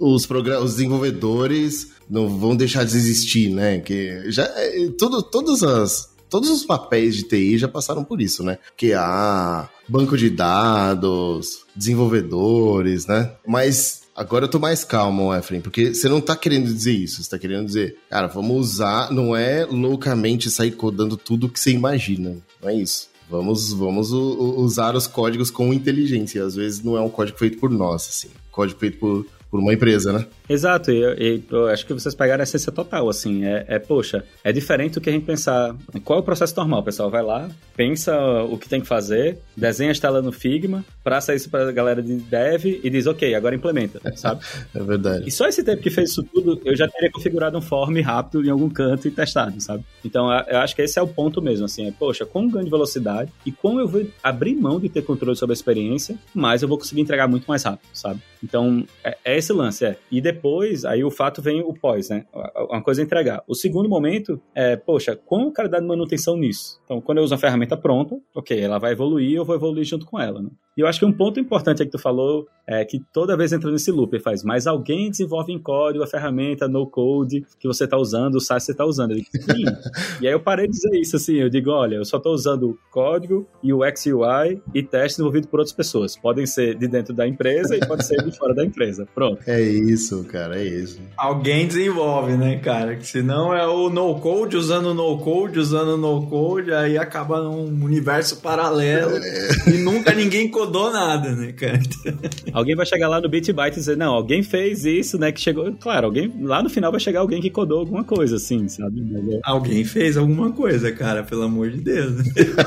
os, 0.00 0.28
os 0.28 0.72
desenvolvedores 0.74 1.92
não 2.08 2.28
vão 2.28 2.56
deixar 2.56 2.84
de 2.84 2.96
existir, 2.96 3.50
né? 3.50 3.78
Que 3.80 4.30
já 4.30 4.44
é, 4.44 4.88
tudo, 4.98 5.22
todas 5.22 5.62
as 5.62 6.08
todos 6.28 6.50
os 6.50 6.64
papéis 6.64 7.16
de 7.16 7.22
TI 7.22 7.58
já 7.58 7.68
passaram 7.68 8.04
por 8.04 8.20
isso, 8.20 8.42
né? 8.42 8.58
Que 8.76 8.92
há 8.92 9.68
banco 9.88 10.16
de 10.16 10.28
dados, 10.28 11.64
desenvolvedores, 11.74 13.06
né? 13.06 13.32
Mas 13.46 14.02
Agora 14.18 14.46
eu 14.46 14.48
tô 14.48 14.58
mais 14.58 14.82
calmo, 14.82 15.32
Efraim, 15.32 15.60
porque 15.60 15.94
você 15.94 16.08
não 16.08 16.20
tá 16.20 16.34
querendo 16.34 16.64
dizer 16.64 16.90
isso. 16.92 17.22
Você 17.22 17.30
tá 17.30 17.38
querendo 17.38 17.66
dizer, 17.66 17.98
cara, 18.10 18.26
vamos 18.26 18.56
usar, 18.56 19.12
não 19.12 19.36
é 19.36 19.64
loucamente 19.64 20.50
sair 20.50 20.72
codando 20.72 21.16
tudo 21.16 21.48
que 21.48 21.60
você 21.60 21.70
imagina. 21.70 22.36
Não 22.60 22.68
é 22.68 22.74
isso. 22.74 23.08
Vamos, 23.30 23.72
vamos 23.72 24.10
usar 24.10 24.96
os 24.96 25.06
códigos 25.06 25.52
com 25.52 25.72
inteligência. 25.72 26.44
Às 26.44 26.56
vezes 26.56 26.82
não 26.82 26.96
é 26.96 27.00
um 27.00 27.08
código 27.08 27.38
feito 27.38 27.58
por 27.58 27.70
nós, 27.70 28.08
assim. 28.08 28.30
Código 28.50 28.80
feito 28.80 28.98
por 28.98 29.24
por 29.50 29.60
uma 29.60 29.72
empresa, 29.72 30.12
né? 30.12 30.26
Exato, 30.48 30.90
e, 30.90 31.02
e 31.18 31.42
eu 31.50 31.68
acho 31.68 31.86
que 31.86 31.92
vocês 31.92 32.14
pegaram 32.14 32.40
a 32.40 32.44
essência 32.44 32.70
total, 32.70 33.08
assim, 33.08 33.44
é, 33.44 33.64
é, 33.68 33.78
poxa, 33.78 34.24
é 34.44 34.52
diferente 34.52 34.94
do 34.94 35.00
que 35.00 35.08
a 35.08 35.12
gente 35.12 35.24
pensar, 35.24 35.74
qual 36.04 36.18
é 36.18 36.22
o 36.22 36.24
processo 36.24 36.54
normal, 36.56 36.80
o 36.80 36.84
pessoal 36.84 37.10
vai 37.10 37.22
lá, 37.22 37.48
pensa 37.76 38.14
o 38.42 38.58
que 38.58 38.68
tem 38.68 38.80
que 38.80 38.86
fazer, 38.86 39.38
desenha 39.56 39.92
a 39.92 39.94
tela 39.94 40.20
no 40.20 40.32
Figma, 40.32 40.84
praça 41.02 41.34
isso 41.34 41.48
pra 41.48 41.70
galera 41.72 42.02
de 42.02 42.14
dev 42.16 42.66
e 42.66 42.90
diz, 42.90 43.06
ok, 43.06 43.34
agora 43.34 43.54
implementa, 43.54 44.00
sabe? 44.16 44.42
é 44.74 44.82
verdade. 44.82 45.28
E 45.28 45.30
só 45.30 45.46
esse 45.46 45.62
tempo 45.62 45.82
que 45.82 45.90
fez 45.90 46.10
isso 46.10 46.22
tudo, 46.22 46.60
eu 46.64 46.76
já 46.76 46.86
teria 46.86 47.10
configurado 47.10 47.56
um 47.56 47.62
form 47.62 47.98
rápido 48.00 48.44
em 48.44 48.50
algum 48.50 48.68
canto 48.68 49.08
e 49.08 49.10
testado, 49.10 49.60
sabe? 49.60 49.84
Então, 50.04 50.30
eu 50.48 50.58
acho 50.58 50.76
que 50.76 50.82
esse 50.82 50.98
é 50.98 51.02
o 51.02 51.08
ponto 51.08 51.40
mesmo, 51.40 51.64
assim, 51.64 51.86
é, 51.86 51.92
poxa, 51.92 52.26
com 52.26 52.48
ganho 52.48 52.64
de 52.64 52.70
velocidade 52.70 53.32
e 53.46 53.52
como 53.52 53.80
eu 53.80 53.88
vou 53.88 54.06
abrir 54.22 54.54
mão 54.54 54.78
de 54.78 54.88
ter 54.88 55.02
controle 55.02 55.36
sobre 55.36 55.52
a 55.52 55.54
experiência, 55.54 56.16
mais 56.34 56.62
eu 56.62 56.68
vou 56.68 56.78
conseguir 56.78 57.00
entregar 57.00 57.26
muito 57.26 57.46
mais 57.46 57.62
rápido, 57.62 57.88
sabe? 57.92 58.20
Então, 58.42 58.84
é, 59.02 59.16
é 59.24 59.37
esse 59.38 59.52
lance, 59.52 59.84
é. 59.84 59.96
E 60.10 60.20
depois, 60.20 60.84
aí 60.84 61.04
o 61.04 61.10
fato 61.10 61.40
vem 61.40 61.60
o 61.60 61.72
pós, 61.72 62.08
né? 62.08 62.24
Uma 62.68 62.82
coisa 62.82 63.02
é 63.02 63.04
entregar. 63.04 63.42
O 63.46 63.54
segundo 63.54 63.88
momento 63.88 64.40
é, 64.54 64.76
poxa, 64.76 65.16
como 65.16 65.48
o 65.48 65.52
cara 65.52 65.68
dá 65.68 65.80
manutenção 65.80 66.36
nisso? 66.36 66.80
Então, 66.84 67.00
quando 67.00 67.18
eu 67.18 67.24
uso 67.24 67.34
a 67.34 67.38
ferramenta 67.38 67.76
pronta, 67.76 68.18
ok, 68.34 68.58
ela 68.58 68.78
vai 68.78 68.92
evoluir, 68.92 69.36
eu 69.36 69.44
vou 69.44 69.54
evoluir 69.54 69.84
junto 69.84 70.06
com 70.06 70.20
ela, 70.20 70.42
né? 70.42 70.50
E 70.78 70.80
eu 70.80 70.86
acho 70.86 71.00
que 71.00 71.04
um 71.04 71.12
ponto 71.12 71.40
importante 71.40 71.82
aí 71.82 71.86
que 71.86 71.90
tu 71.90 71.98
falou 71.98 72.46
é 72.64 72.84
que 72.84 73.00
toda 73.12 73.36
vez 73.36 73.52
entra 73.52 73.68
nesse 73.72 73.90
loop, 73.90 74.14
ele 74.14 74.22
faz, 74.22 74.44
mas 74.44 74.64
alguém 74.64 75.10
desenvolve 75.10 75.52
em 75.52 75.58
código 75.58 76.04
a 76.04 76.06
ferramenta 76.06 76.68
no 76.68 76.86
code 76.86 77.44
que 77.58 77.66
você 77.66 77.84
está 77.84 77.96
usando, 77.96 78.36
o 78.36 78.40
SaaS 78.40 78.62
que 78.62 78.66
você 78.66 78.72
está 78.72 78.84
usando. 78.84 79.12
Ele, 79.12 79.24
Sim. 79.24 79.64
e 80.22 80.28
aí 80.28 80.32
eu 80.32 80.38
parei 80.38 80.66
de 80.66 80.72
dizer 80.74 81.00
isso, 81.00 81.16
assim, 81.16 81.36
eu 81.36 81.48
digo, 81.48 81.70
olha, 81.70 81.96
eu 81.96 82.04
só 82.04 82.18
estou 82.18 82.32
usando 82.32 82.70
o 82.70 82.78
código 82.92 83.44
e 83.60 83.72
o 83.72 83.80
XUI 83.80 84.62
e 84.72 84.82
teste 84.82 85.16
desenvolvido 85.16 85.48
por 85.48 85.58
outras 85.58 85.74
pessoas. 85.74 86.16
Podem 86.16 86.46
ser 86.46 86.76
de 86.76 86.86
dentro 86.86 87.12
da 87.12 87.26
empresa 87.26 87.74
e 87.74 87.80
pode 87.80 88.04
ser 88.04 88.22
de 88.22 88.36
fora 88.36 88.54
da 88.54 88.64
empresa. 88.64 89.08
Pronto. 89.14 89.40
É 89.46 89.60
isso, 89.60 90.22
cara, 90.24 90.60
é 90.60 90.64
isso. 90.64 91.00
Alguém 91.16 91.66
desenvolve, 91.66 92.36
né, 92.36 92.58
cara? 92.58 92.94
Que 92.94 93.06
senão 93.06 93.52
é 93.52 93.66
o 93.66 93.90
no-code 93.90 94.56
usando 94.56 94.94
no-code, 94.94 95.58
usando 95.58 95.96
no-code, 95.96 96.72
aí 96.72 96.98
acaba 96.98 97.42
num 97.42 97.64
universo 97.82 98.40
paralelo 98.40 99.16
é. 99.16 99.70
e 99.70 99.78
nunca 99.78 100.14
ninguém 100.14 100.50
codou 100.68 100.92
nada, 100.92 101.34
né, 101.34 101.52
cara? 101.52 101.80
alguém 102.52 102.76
vai 102.76 102.84
chegar 102.84 103.08
lá 103.08 103.20
no 103.20 103.28
Bitbyte 103.28 103.76
e 103.76 103.80
dizer, 103.80 103.96
não, 103.96 104.12
alguém 104.12 104.42
fez 104.42 104.84
isso, 104.84 105.18
né, 105.18 105.32
que 105.32 105.40
chegou... 105.40 105.72
Claro, 105.72 106.06
alguém... 106.06 106.32
Lá 106.42 106.62
no 106.62 106.68
final 106.68 106.90
vai 106.90 107.00
chegar 107.00 107.20
alguém 107.20 107.40
que 107.40 107.50
codou 107.50 107.80
alguma 107.80 108.04
coisa, 108.04 108.36
assim, 108.36 108.68
sabe? 108.68 109.02
Alguém 109.42 109.84
fez 109.84 110.16
alguma 110.16 110.52
coisa, 110.52 110.92
cara, 110.92 111.22
pelo 111.22 111.42
amor 111.42 111.70
de 111.70 111.80
Deus. 111.80 112.26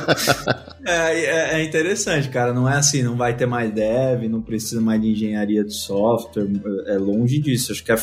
é, 0.85 1.19
é, 1.19 1.61
é 1.61 1.63
interessante, 1.63 2.29
cara, 2.29 2.53
não 2.53 2.67
é 2.67 2.77
assim, 2.77 3.03
não 3.03 3.15
vai 3.15 3.35
ter 3.35 3.45
mais 3.45 3.71
dev, 3.71 4.23
não 4.27 4.41
precisa 4.41 4.81
mais 4.81 5.01
de 5.01 5.09
engenharia 5.09 5.63
de 5.63 5.73
software, 5.73 6.47
é 6.87 6.97
longe 6.97 7.39
disso. 7.39 7.71
Acho 7.71 7.83
que 7.83 7.91
é 7.91 7.97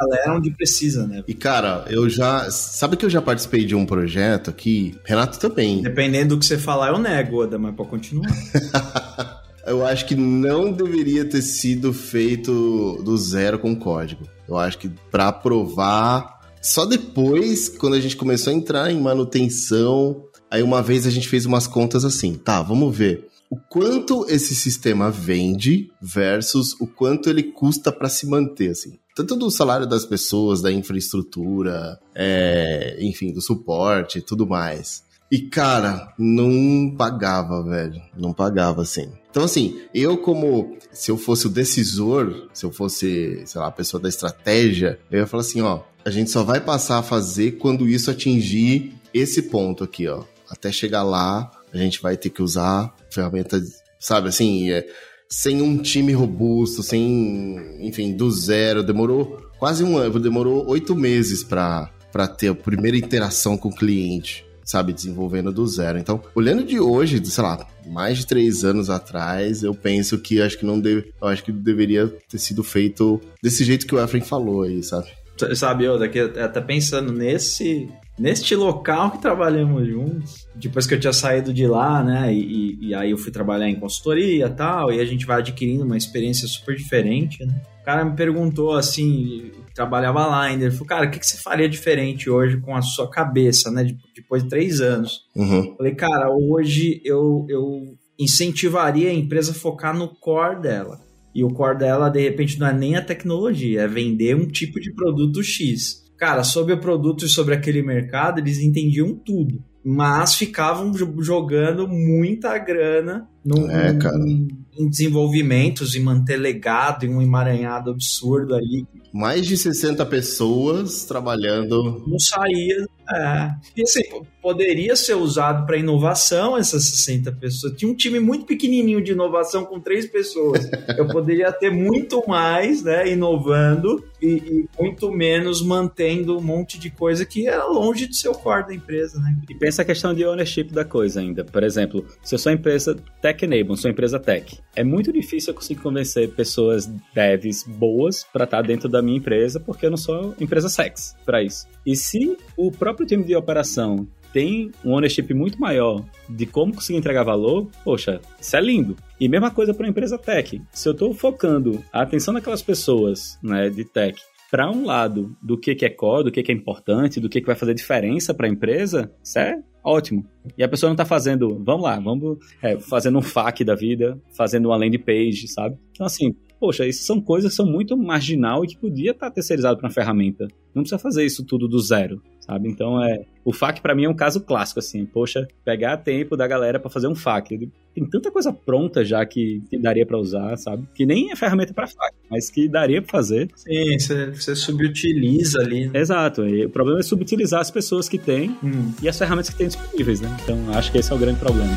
galera 0.00 0.34
onde 0.34 0.50
precisa, 0.50 1.06
né? 1.06 1.22
E 1.26 1.34
cara, 1.34 1.84
eu 1.88 2.08
já. 2.08 2.50
Sabe 2.50 2.96
que 2.96 3.04
eu 3.04 3.10
já 3.10 3.22
participei 3.22 3.64
de 3.64 3.74
um 3.74 3.86
projeto 3.86 4.50
aqui? 4.50 4.98
Renato 5.04 5.38
também. 5.38 5.82
Dependendo 5.82 6.34
do 6.34 6.38
que 6.38 6.46
você 6.46 6.58
falar, 6.58 6.88
eu 6.88 6.98
nego, 6.98 7.42
Oda, 7.42 7.58
mas 7.58 7.74
pode 7.74 7.90
continuar. 7.90 8.30
eu 9.66 9.86
acho 9.86 10.06
que 10.06 10.14
não 10.14 10.72
deveria 10.72 11.24
ter 11.24 11.42
sido 11.42 11.92
feito 11.92 13.00
do 13.02 13.16
zero 13.16 13.58
com 13.58 13.74
código. 13.74 14.26
Eu 14.48 14.56
acho 14.56 14.78
que 14.78 14.88
para 15.10 15.32
provar. 15.32 16.34
Só 16.60 16.86
depois, 16.86 17.68
quando 17.68 17.94
a 17.94 18.00
gente 18.00 18.16
começou 18.16 18.52
a 18.52 18.56
entrar 18.56 18.90
em 18.90 19.00
manutenção, 19.00 20.24
aí 20.50 20.62
uma 20.62 20.82
vez 20.82 21.06
a 21.06 21.10
gente 21.10 21.28
fez 21.28 21.44
umas 21.44 21.66
contas 21.66 22.04
assim, 22.04 22.34
tá, 22.34 22.62
vamos 22.62 22.96
ver 22.96 23.28
o 23.54 23.56
quanto 23.56 24.26
esse 24.28 24.52
sistema 24.52 25.12
vende 25.12 25.88
versus 26.02 26.72
o 26.80 26.88
quanto 26.88 27.30
ele 27.30 27.44
custa 27.44 27.92
para 27.92 28.08
se 28.08 28.26
manter, 28.26 28.70
assim. 28.70 28.98
Tanto 29.14 29.36
do 29.36 29.48
salário 29.48 29.86
das 29.86 30.04
pessoas, 30.04 30.60
da 30.60 30.72
infraestrutura, 30.72 32.00
é, 32.14 32.96
enfim, 33.00 33.32
do 33.32 33.40
suporte 33.40 34.18
e 34.18 34.22
tudo 34.22 34.44
mais. 34.44 35.04
E, 35.30 35.38
cara, 35.38 36.12
não 36.18 36.96
pagava, 36.98 37.62
velho. 37.62 38.02
Não 38.18 38.32
pagava, 38.32 38.82
assim. 38.82 39.08
Então, 39.34 39.42
assim, 39.42 39.80
eu 39.92 40.16
como, 40.16 40.76
se 40.92 41.10
eu 41.10 41.18
fosse 41.18 41.48
o 41.48 41.50
decisor, 41.50 42.48
se 42.52 42.64
eu 42.64 42.70
fosse, 42.70 43.42
sei 43.44 43.60
lá, 43.60 43.66
a 43.66 43.72
pessoa 43.72 44.00
da 44.00 44.08
estratégia, 44.08 44.96
eu 45.10 45.18
ia 45.18 45.26
falar 45.26 45.40
assim, 45.40 45.60
ó, 45.60 45.80
a 46.04 46.10
gente 46.10 46.30
só 46.30 46.44
vai 46.44 46.60
passar 46.60 46.98
a 46.98 47.02
fazer 47.02 47.58
quando 47.58 47.88
isso 47.88 48.12
atingir 48.12 48.92
esse 49.12 49.42
ponto 49.42 49.82
aqui, 49.82 50.06
ó. 50.06 50.22
Até 50.48 50.70
chegar 50.70 51.02
lá, 51.02 51.50
a 51.72 51.76
gente 51.76 52.00
vai 52.00 52.16
ter 52.16 52.30
que 52.30 52.40
usar 52.40 52.94
ferramenta, 53.10 53.60
sabe, 53.98 54.28
assim, 54.28 54.70
é, 54.70 54.86
sem 55.28 55.60
um 55.60 55.78
time 55.78 56.12
robusto, 56.12 56.80
sem, 56.84 57.56
enfim, 57.80 58.12
do 58.12 58.30
zero. 58.30 58.84
Demorou 58.84 59.50
quase 59.58 59.82
um 59.82 59.98
ano, 59.98 60.20
demorou 60.20 60.64
oito 60.68 60.94
meses 60.94 61.42
para 61.42 61.90
ter 62.38 62.50
a 62.50 62.54
primeira 62.54 62.96
interação 62.96 63.56
com 63.56 63.68
o 63.68 63.74
cliente, 63.74 64.46
sabe, 64.64 64.92
desenvolvendo 64.92 65.52
do 65.52 65.66
zero. 65.66 65.98
Então, 65.98 66.22
olhando 66.34 66.64
de 66.64 66.80
hoje, 66.80 67.24
sei 67.24 67.44
lá, 67.44 67.66
mais 67.86 68.18
de 68.18 68.26
três 68.26 68.64
anos 68.64 68.90
atrás, 68.90 69.62
eu 69.62 69.74
penso 69.74 70.18
que 70.18 70.40
acho 70.40 70.58
que 70.58 70.66
não 70.66 70.80
deve, 70.80 71.12
eu 71.20 71.28
acho 71.28 71.44
que 71.44 71.52
deveria 71.52 72.08
ter 72.28 72.38
sido 72.38 72.64
feito 72.64 73.20
desse 73.42 73.64
jeito 73.64 73.86
que 73.86 73.94
o 73.94 74.02
Efraim 74.02 74.22
falou 74.22 74.62
aí, 74.62 74.82
sabe? 74.82 75.08
Sabe, 75.54 75.84
eu 75.84 75.98
daqui 75.98 76.20
até 76.20 76.60
pensando 76.60 77.12
nesse 77.12 77.88
neste 78.18 78.54
local 78.54 79.10
que 79.10 79.20
trabalhamos 79.20 79.86
juntos. 79.88 80.46
Depois 80.54 80.86
que 80.86 80.94
eu 80.94 81.00
tinha 81.00 81.12
saído 81.12 81.52
de 81.52 81.66
lá, 81.66 82.02
né? 82.02 82.32
E, 82.32 82.78
e, 82.80 82.94
aí 82.94 83.10
eu 83.10 83.18
fui 83.18 83.32
trabalhar 83.32 83.68
em 83.68 83.78
consultoria 83.78 84.48
tal, 84.48 84.92
e 84.92 85.00
a 85.00 85.04
gente 85.04 85.26
vai 85.26 85.38
adquirindo 85.38 85.84
uma 85.84 85.96
experiência 85.96 86.46
super 86.46 86.76
diferente, 86.76 87.44
né? 87.44 87.54
O 87.80 87.84
cara 87.84 88.04
me 88.04 88.16
perguntou 88.16 88.74
assim, 88.74 89.50
trabalhava 89.74 90.26
lá 90.26 90.42
ainda, 90.42 90.64
ele 90.64 90.72
falou, 90.72 90.86
cara, 90.86 91.06
o 91.06 91.10
que, 91.10 91.18
que 91.18 91.26
você 91.26 91.36
faria 91.36 91.68
diferente 91.68 92.30
hoje 92.30 92.58
com 92.58 92.76
a 92.76 92.82
sua 92.82 93.10
cabeça, 93.10 93.70
né? 93.70 93.84
Depois 94.14 94.42
de 94.42 94.48
três 94.48 94.80
anos. 94.80 95.22
Uhum. 95.34 95.74
Falei, 95.76 95.94
cara, 95.94 96.30
hoje 96.30 97.00
eu, 97.04 97.44
eu 97.48 97.82
incentivaria 98.18 99.10
a 99.10 99.14
empresa 99.14 99.52
a 99.52 99.54
focar 99.54 99.96
no 99.96 100.08
core 100.08 100.62
dela. 100.62 101.00
E 101.34 101.42
o 101.42 101.50
core 101.50 101.78
dela, 101.78 102.08
de 102.08 102.20
repente, 102.20 102.60
não 102.60 102.68
é 102.68 102.72
nem 102.72 102.94
a 102.94 103.04
tecnologia, 103.04 103.82
é 103.82 103.88
vender 103.88 104.36
um 104.36 104.46
tipo 104.46 104.78
de 104.80 104.94
produto 104.94 105.42
X 105.42 106.04
cara, 106.16 106.42
sobre 106.42 106.72
o 106.72 106.80
produto 106.80 107.26
e 107.26 107.28
sobre 107.28 107.54
aquele 107.54 107.82
mercado, 107.82 108.38
eles 108.38 108.58
entendiam 108.58 109.14
tudo. 109.14 109.62
Mas 109.84 110.34
ficavam 110.34 110.92
jogando 111.20 111.86
muita 111.86 112.56
grana 112.58 113.28
no, 113.44 113.70
é, 113.70 113.90
em, 114.26 114.48
em 114.78 114.88
desenvolvimentos 114.88 115.94
e 115.94 116.00
manter 116.00 116.36
legado 116.36 117.04
em 117.04 117.14
um 117.14 117.22
emaranhado 117.22 117.90
absurdo 117.90 118.54
ali. 118.54 118.86
Mais 119.12 119.46
de 119.46 119.56
60 119.56 120.04
pessoas 120.06 121.04
trabalhando. 121.04 122.02
Não 122.06 122.18
saía. 122.18 122.86
É. 123.08 123.50
E 123.76 123.82
assim, 123.82 124.02
poderia 124.42 124.96
ser 124.96 125.14
usado 125.14 125.66
para 125.66 125.76
inovação 125.76 126.56
essas 126.56 126.84
60 126.84 127.30
pessoas. 127.32 127.74
Tinha 127.76 127.90
um 127.90 127.94
time 127.94 128.18
muito 128.18 128.46
pequenininho 128.46 129.02
de 129.02 129.12
inovação 129.12 129.64
com 129.64 129.78
três 129.78 130.06
pessoas. 130.06 130.68
Eu 130.98 131.06
poderia 131.06 131.52
ter 131.52 131.70
muito 131.70 132.26
mais, 132.26 132.82
né, 132.82 133.08
inovando 133.08 134.02
e, 134.20 134.26
e, 134.26 134.68
muito 134.80 135.12
menos 135.12 135.62
mantendo 135.62 136.36
um 136.36 136.42
monte 136.42 136.78
de 136.78 136.90
coisa 136.90 137.24
que 137.24 137.46
era 137.46 137.64
longe 137.66 138.08
de 138.08 138.16
ser 138.16 138.28
o 138.28 138.34
core 138.34 138.66
da 138.66 138.74
empresa, 138.74 139.20
né? 139.20 139.36
E 139.48 139.54
pensa 139.54 139.82
a 139.82 139.84
questão 139.84 140.14
de 140.14 140.24
ownership 140.24 140.64
da 140.64 140.84
coisa 140.84 141.20
ainda. 141.20 141.44
Por 141.44 141.62
exemplo, 141.62 142.04
se 142.22 142.34
eu 142.34 142.38
sou 142.38 142.50
empresa 142.50 142.96
tech 143.34 143.44
enable, 143.44 143.76
sou 143.76 143.90
empresa 143.90 144.18
tech, 144.18 144.58
é 144.74 144.84
muito 144.84 145.12
difícil 145.12 145.50
eu 145.50 145.54
conseguir 145.54 145.80
convencer 145.80 146.30
pessoas 146.30 146.86
devs 147.12 147.64
boas 147.64 148.24
para 148.24 148.44
estar 148.44 148.58
tá 148.58 148.62
dentro 148.62 148.88
da 148.88 149.02
minha 149.02 149.18
empresa, 149.18 149.58
porque 149.58 149.86
eu 149.86 149.90
não 149.90 149.96
sou 149.96 150.34
empresa 150.40 150.68
sex 150.68 151.16
para 151.24 151.42
isso. 151.42 151.66
E 151.84 151.96
se 151.96 152.36
o 152.56 152.70
próprio 152.70 153.06
time 153.06 153.24
de 153.24 153.34
operação 153.34 154.06
tem 154.32 154.72
um 154.84 154.92
ownership 154.92 155.32
muito 155.32 155.60
maior 155.60 156.04
de 156.28 156.44
como 156.44 156.74
conseguir 156.74 156.98
entregar 156.98 157.22
valor, 157.22 157.68
poxa, 157.84 158.20
isso 158.40 158.56
é 158.56 158.60
lindo. 158.60 158.96
E 159.20 159.28
mesma 159.28 159.50
coisa 159.50 159.72
para 159.72 159.84
uma 159.84 159.90
empresa 159.90 160.18
tech. 160.18 160.60
Se 160.72 160.88
eu 160.88 160.92
estou 160.92 161.14
focando 161.14 161.82
a 161.92 162.02
atenção 162.02 162.34
daquelas 162.34 162.60
pessoas 162.60 163.38
né, 163.40 163.70
de 163.70 163.84
tech 163.84 164.20
para 164.54 164.70
um 164.70 164.86
lado 164.86 165.36
do 165.42 165.58
que, 165.58 165.74
que 165.74 165.84
é 165.84 165.90
core, 165.90 166.22
do 166.22 166.30
que, 166.30 166.40
que 166.40 166.52
é 166.52 166.54
importante, 166.54 167.18
do 167.18 167.28
que, 167.28 167.40
que 167.40 167.46
vai 167.48 167.56
fazer 167.56 167.74
diferença 167.74 168.32
para 168.32 168.46
a 168.46 168.48
empresa, 168.48 169.12
isso 169.20 169.36
é 169.36 169.60
ótimo. 169.82 170.24
E 170.56 170.62
a 170.62 170.68
pessoa 170.68 170.90
não 170.90 170.94
está 170.94 171.04
fazendo, 171.04 171.60
vamos 171.64 171.82
lá, 171.82 171.98
vamos 171.98 172.38
é, 172.62 172.78
fazendo 172.78 173.18
um 173.18 173.20
FAQ 173.20 173.64
da 173.64 173.74
vida, 173.74 174.16
fazendo 174.36 174.66
uma 174.66 174.76
landing 174.76 175.00
page, 175.00 175.48
sabe? 175.48 175.76
Então, 175.90 176.06
assim, 176.06 176.36
poxa, 176.64 176.86
isso 176.86 177.04
são 177.04 177.20
coisas 177.20 177.50
que 177.50 177.56
são 177.56 177.66
muito 177.66 177.94
marginal 177.94 178.64
e 178.64 178.68
que 178.68 178.78
podia 178.78 179.10
estar 179.10 179.30
terceirizado 179.30 179.76
para 179.76 179.86
uma 179.86 179.92
ferramenta. 179.92 180.48
Não 180.74 180.82
precisa 180.82 180.98
fazer 180.98 181.22
isso 181.22 181.44
tudo 181.44 181.68
do 181.68 181.78
zero, 181.78 182.22
sabe? 182.40 182.70
Então 182.70 183.04
é 183.04 183.26
o 183.44 183.52
FAQ 183.52 183.82
para 183.82 183.94
mim 183.94 184.04
é 184.04 184.08
um 184.08 184.14
caso 184.14 184.40
clássico 184.40 184.80
assim, 184.80 185.04
poxa, 185.04 185.46
pegar 185.62 185.98
tempo 185.98 186.38
da 186.38 186.46
galera 186.46 186.80
para 186.80 186.88
fazer 186.88 187.06
um 187.06 187.14
FAQ. 187.14 187.70
Tem 187.94 188.08
tanta 188.08 188.30
coisa 188.30 188.50
pronta 188.50 189.04
já 189.04 189.26
que, 189.26 189.62
que 189.68 189.76
daria 189.76 190.06
para 190.06 190.16
usar, 190.16 190.56
sabe? 190.56 190.88
Que 190.94 191.04
nem 191.04 191.30
é 191.30 191.36
ferramenta 191.36 191.74
para 191.74 191.86
FAQ, 191.86 192.16
mas 192.30 192.48
que 192.48 192.66
daria 192.66 193.02
para 193.02 193.10
fazer. 193.10 193.50
Sim, 193.54 193.98
você, 193.98 194.30
você 194.30 194.56
subutiliza 194.56 195.60
ali. 195.60 195.88
Né? 195.88 196.00
Exato. 196.00 196.46
E 196.46 196.64
o 196.64 196.70
problema 196.70 197.00
é 197.00 197.02
subutilizar 197.02 197.60
as 197.60 197.70
pessoas 197.70 198.08
que 198.08 198.16
têm 198.16 198.56
hum. 198.64 198.90
e 199.02 199.06
as 199.06 199.18
ferramentas 199.18 199.50
que 199.50 199.56
têm 199.56 199.66
disponíveis, 199.66 200.22
né? 200.22 200.34
Então 200.42 200.56
acho 200.70 200.90
que 200.90 200.96
esse 200.96 201.12
é 201.12 201.14
o 201.14 201.18
grande 201.18 201.38
problema. 201.38 201.76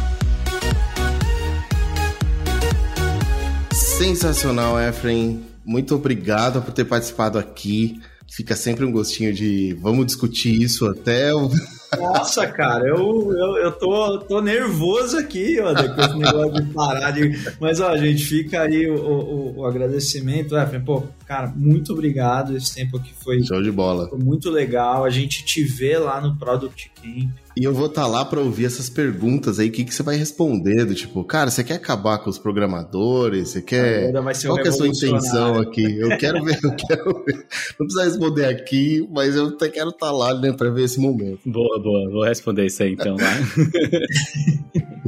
Sensacional, 3.98 4.80
Efraim. 4.80 5.44
Muito 5.66 5.96
obrigado 5.96 6.62
por 6.62 6.72
ter 6.72 6.86
participado 6.86 7.40
aqui. 7.40 8.00
Fica 8.30 8.56
sempre 8.56 8.86
um 8.86 8.92
gostinho 8.92 9.34
de 9.34 9.74
vamos 9.82 10.06
discutir 10.06 10.62
isso 10.62 10.86
até 10.86 11.34
o. 11.34 11.50
Nossa, 11.98 12.46
cara, 12.46 12.88
eu, 12.88 12.96
eu, 12.96 13.58
eu 13.58 13.72
tô, 13.72 14.20
tô 14.20 14.40
nervoso 14.40 15.18
aqui, 15.18 15.60
ó, 15.60 15.74
com 15.74 16.02
esse 16.02 16.16
negócio 16.16 16.54
de 16.54 16.74
parar 16.74 17.10
de. 17.10 17.32
Mas, 17.60 17.80
ó, 17.80 17.98
gente, 17.98 18.24
fica 18.24 18.62
aí 18.62 18.88
o, 18.88 18.96
o, 18.96 19.60
o 19.62 19.66
agradecimento. 19.66 20.56
Efraim, 20.56 20.82
pô, 20.82 21.02
cara, 21.26 21.52
muito 21.56 21.92
obrigado. 21.92 22.56
Esse 22.56 22.76
tempo 22.76 22.98
aqui 22.98 23.12
foi. 23.16 23.44
Show 23.44 23.64
de 23.64 23.72
bola. 23.72 24.10
Foi 24.10 24.20
muito 24.20 24.52
legal. 24.52 25.06
A 25.06 25.10
gente 25.10 25.44
te 25.44 25.64
vê 25.64 25.98
lá 25.98 26.22
no 26.22 26.38
Product 26.38 26.92
Camp. 27.02 27.47
E 27.60 27.64
eu 27.64 27.74
vou 27.74 27.88
estar 27.88 28.04
tá 28.04 28.08
lá 28.08 28.24
para 28.24 28.40
ouvir 28.40 28.66
essas 28.66 28.88
perguntas 28.88 29.58
aí, 29.58 29.70
o 29.70 29.72
que, 29.72 29.84
que 29.84 29.92
você 29.92 30.04
vai 30.04 30.16
responder? 30.16 30.86
Do 30.86 30.94
tipo, 30.94 31.24
cara, 31.24 31.50
você 31.50 31.64
quer 31.64 31.74
acabar 31.74 32.20
com 32.20 32.30
os 32.30 32.38
programadores? 32.38 33.50
Você 33.50 33.64
quer. 33.64 34.12
Qual 34.46 34.58
que 34.58 34.68
é 34.68 34.70
a 34.70 34.72
sua 34.72 34.88
intenção 34.88 35.60
aqui? 35.60 36.00
Eu 36.00 36.16
quero 36.20 36.44
ver, 36.44 36.60
eu 36.64 36.76
quero 36.76 37.24
ver. 37.26 37.48
Não 37.80 37.88
precisa 37.88 38.04
responder 38.04 38.46
aqui, 38.46 39.08
mas 39.12 39.36
eu 39.36 39.48
até 39.48 39.70
quero 39.70 39.90
estar 39.90 40.06
tá 40.06 40.12
lá, 40.12 40.40
né, 40.40 40.54
para 40.54 40.70
ver 40.70 40.84
esse 40.84 41.00
momento. 41.00 41.40
Boa, 41.48 41.82
boa. 41.82 42.12
Vou 42.12 42.24
responder 42.24 42.68
isso 42.68 42.84
aí 42.84 42.94
então 42.94 43.16
lá. 43.16 43.34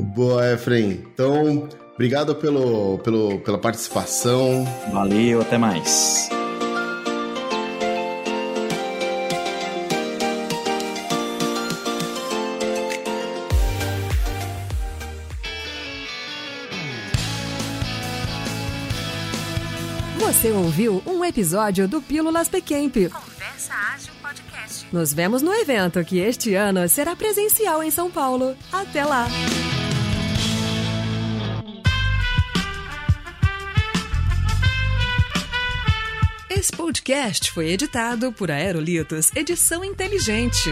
boa, 0.16 0.52
Efraim. 0.54 1.04
Então, 1.14 1.70
obrigado 1.94 2.34
pelo, 2.34 2.98
pelo, 3.00 3.40
pela 3.42 3.60
participação. 3.60 4.66
Valeu, 4.92 5.42
até 5.42 5.60
mais. 5.60 6.39
Você 20.40 20.52
ouviu 20.52 21.04
um 21.06 21.26
episódio 21.26 21.86
do 21.86 22.02
Pílulas 22.02 22.48
Pequemp. 22.48 22.96
Conversa 23.12 23.74
Ágil 23.74 24.14
Podcast. 24.22 24.88
Nos 24.90 25.12
vemos 25.12 25.42
no 25.42 25.54
evento 25.54 26.02
que 26.06 26.18
este 26.18 26.56
ano 26.56 26.88
será 26.88 27.14
presencial 27.14 27.84
em 27.84 27.92
São 27.92 28.10
Paulo. 28.10 28.56
Até 28.72 29.04
lá! 29.04 29.28
Esse 36.50 36.72
podcast 36.72 37.52
foi 37.52 37.72
editado 37.72 38.32
por 38.32 38.50
Aerolitos 38.50 39.36
Edição 39.36 39.84
Inteligente. 39.84 40.70